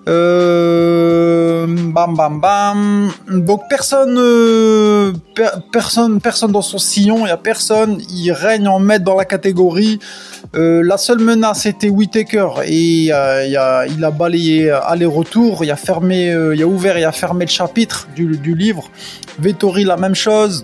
Bam, 0.05 2.15
bam, 2.15 2.41
bam. 2.41 3.11
Donc 3.29 3.61
personne, 3.69 5.13
personne, 5.71 6.21
personne 6.21 6.51
dans 6.51 6.61
son 6.61 6.77
sillon. 6.77 7.25
Il 7.25 7.29
y 7.29 7.31
a 7.31 7.37
personne. 7.37 8.01
Il 8.09 8.31
règne 8.31 8.67
en 8.67 8.79
maître 8.79 9.05
dans 9.05 9.15
la 9.15 9.25
catégorie. 9.25 9.99
Euh, 10.55 10.83
la 10.83 10.97
seule 10.97 11.19
menace 11.19 11.65
était 11.65 11.89
Whitaker 11.89 12.47
et 12.65 13.09
euh, 13.11 13.87
il, 13.87 14.05
a, 14.05 14.11
balayé 14.11 14.69
aller-retour, 14.69 15.63
il 15.63 15.71
a 15.71 15.75
fermé, 15.75 16.31
euh, 16.31 16.55
il 16.55 16.61
a 16.61 16.67
ouvert 16.67 16.95
et 16.95 17.03
a 17.03 17.11
fermé 17.11 17.45
le 17.45 17.49
chapitre 17.49 18.07
du, 18.15 18.37
du 18.37 18.55
livre. 18.55 18.83
Vettori 19.39 19.83
la 19.83 19.97
même 19.97 20.13
chose. 20.13 20.61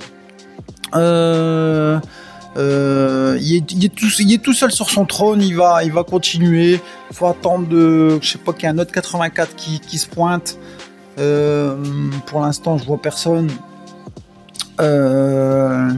Il, 2.56 3.56
est, 3.56 3.72
il, 3.72 3.86
est 3.86 4.44
tout, 4.44 4.54
seul 4.54 4.72
sur 4.72 4.90
son 4.90 5.06
trône, 5.06 5.42
il 5.42 5.56
va, 5.56 6.04
continuer. 6.08 6.80
Il 7.12 7.16
faut 7.16 7.28
attendre 7.28 7.68
de, 7.68 8.20
je 8.22 8.32
sais 8.32 8.38
pas 8.38 8.54
qu'il 8.54 8.64
y 8.64 8.68
a 8.68 8.72
un 8.72 8.78
autre 8.78 8.92
84 8.92 9.56
qui, 9.56 9.98
se 9.98 10.08
pointe. 10.08 10.58
pour 12.26 12.42
l'instant, 12.42 12.78
je 12.78 12.86
vois 12.86 13.02
personne. 13.02 13.50
Euh, 14.80 15.92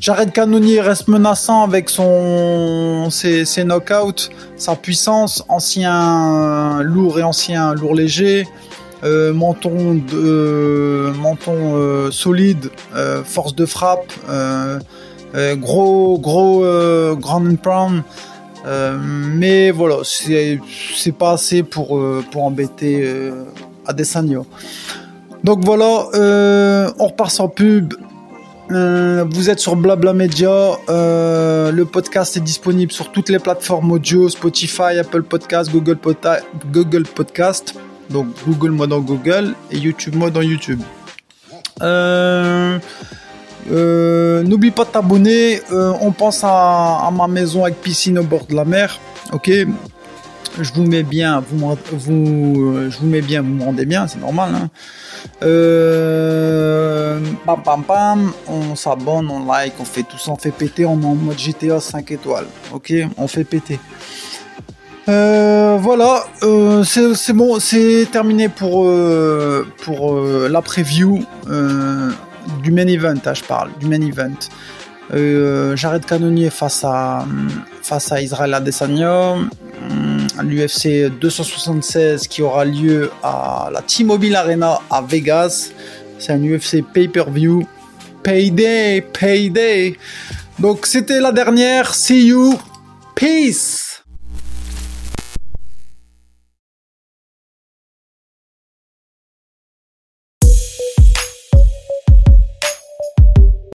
Jared 0.00 0.32
Cannonier 0.32 0.80
reste 0.80 1.08
menaçant 1.08 1.62
avec 1.62 1.90
ses, 1.90 3.64
knockouts, 3.64 4.30
sa 4.56 4.74
puissance, 4.74 5.44
ancien 5.48 6.82
lourd 6.82 7.18
et 7.18 7.22
ancien 7.22 7.74
lourd 7.74 7.94
léger, 7.94 8.48
euh, 9.04 9.34
menton 9.34 9.94
de 9.94 11.12
menton 11.18 11.74
euh, 11.74 12.10
solide, 12.10 12.70
euh, 12.94 13.22
force 13.24 13.54
de 13.54 13.66
frappe, 13.66 14.10
euh, 14.30 14.78
euh, 14.78 14.78
gros 15.34 16.18
gros 16.18 16.60
grand 17.16 17.46
and 17.46 18.02
mais 19.00 19.70
voilà, 19.70 19.96
c'est 20.04 20.58
pas 21.18 21.32
assez 21.32 21.62
pour 21.62 22.00
pour 22.30 22.44
embêter 22.44 23.08
Adesanya. 23.86 24.42
Donc 25.44 25.64
voilà, 25.64 26.08
on 26.98 27.06
repart 27.06 27.30
sans 27.30 27.48
pub. 27.48 27.94
Euh, 28.70 29.24
vous 29.28 29.50
êtes 29.50 29.58
sur 29.58 29.74
Blabla 29.74 30.12
Media. 30.12 30.78
Euh, 30.88 31.72
le 31.72 31.84
podcast 31.84 32.36
est 32.36 32.40
disponible 32.40 32.92
sur 32.92 33.10
toutes 33.10 33.28
les 33.28 33.40
plateformes 33.40 33.90
audio, 33.90 34.28
Spotify, 34.28 34.98
Apple 35.00 35.22
Podcast, 35.22 35.72
Google, 35.72 35.98
Google 36.72 37.02
Podcast. 37.02 37.74
Donc 38.10 38.26
Google 38.46 38.70
moi 38.70 38.86
dans 38.86 39.00
Google 39.00 39.54
et 39.70 39.78
YouTube 39.78 40.14
moi 40.14 40.30
dans 40.30 40.42
YouTube. 40.42 40.80
Euh, 43.70 44.42
n'oublie 44.42 44.70
pas 44.70 44.84
de 44.84 44.90
t'abonner. 44.90 45.60
on 45.70 46.12
pense 46.12 46.42
à, 46.44 47.10
ma 47.12 47.28
maison 47.28 47.64
avec 47.64 47.80
piscine 47.80 48.18
au 48.18 48.24
bord 48.24 48.46
de 48.46 48.54
la 48.54 48.64
mer. 48.64 48.98
Ok. 49.32 49.50
Je 50.60 50.72
vous 50.72 50.84
mets 50.84 51.04
bien, 51.04 51.42
vous, 51.48 51.76
vous, 51.92 52.90
je 52.90 52.98
vous 52.98 53.06
mets 53.06 53.20
bien, 53.20 53.40
vous 53.40 53.50
me 53.50 53.62
rendez 53.62 53.86
bien, 53.86 54.08
c'est 54.08 54.18
normal. 54.18 54.50
Hein. 54.52 54.68
Euh, 55.42 57.20
pam 57.46 57.84
pam 57.84 58.32
on 58.48 58.74
s'abonne, 58.74 59.30
on 59.30 59.46
like, 59.46 59.74
on 59.78 59.84
fait 59.84 60.02
tout 60.02 60.18
ça, 60.18 60.32
on 60.32 60.36
fait 60.36 60.50
péter, 60.50 60.84
on 60.84 61.00
est 61.00 61.06
en 61.06 61.14
mode 61.14 61.38
GTA 61.38 61.78
5 61.78 62.10
étoiles. 62.10 62.46
Ok, 62.72 62.92
on 63.16 63.28
fait 63.28 63.44
péter. 63.44 63.78
Euh, 65.08 65.78
voilà, 65.80 66.24
euh, 66.42 66.84
c'est 66.84 67.32
bon, 67.32 67.58
c'est 67.58 68.06
terminé 68.12 68.48
pour, 68.48 68.84
euh, 68.84 69.66
pour 69.84 70.14
euh, 70.14 70.48
la 70.50 70.62
preview. 70.62 71.24
Du 72.62 72.70
main 72.70 72.86
event, 72.86 73.14
hein, 73.24 73.34
je 73.34 73.42
parle, 73.44 73.70
du 73.78 73.86
main 73.86 74.00
event. 74.00 74.38
Euh, 75.12 75.74
Jared 75.76 76.04
Cannonier 76.04 76.50
face 76.50 76.84
à, 76.84 77.26
face 77.82 78.12
à 78.12 78.20
Israël 78.20 78.54
Adesanya. 78.54 79.32
Hum, 79.32 80.26
L'UFC 80.42 81.10
276 81.20 82.28
qui 82.28 82.42
aura 82.42 82.64
lieu 82.64 83.10
à 83.22 83.68
la 83.72 83.82
T-Mobile 83.82 84.36
Arena 84.36 84.80
à 84.90 85.02
Vegas. 85.02 85.72
C'est 86.18 86.32
un 86.32 86.42
UFC 86.42 86.82
pay-per-view. 86.82 87.66
Payday, 88.22 89.00
payday. 89.00 89.96
Donc 90.58 90.86
c'était 90.86 91.20
la 91.20 91.32
dernière. 91.32 91.94
See 91.94 92.26
you. 92.26 92.58
Peace. 93.14 93.89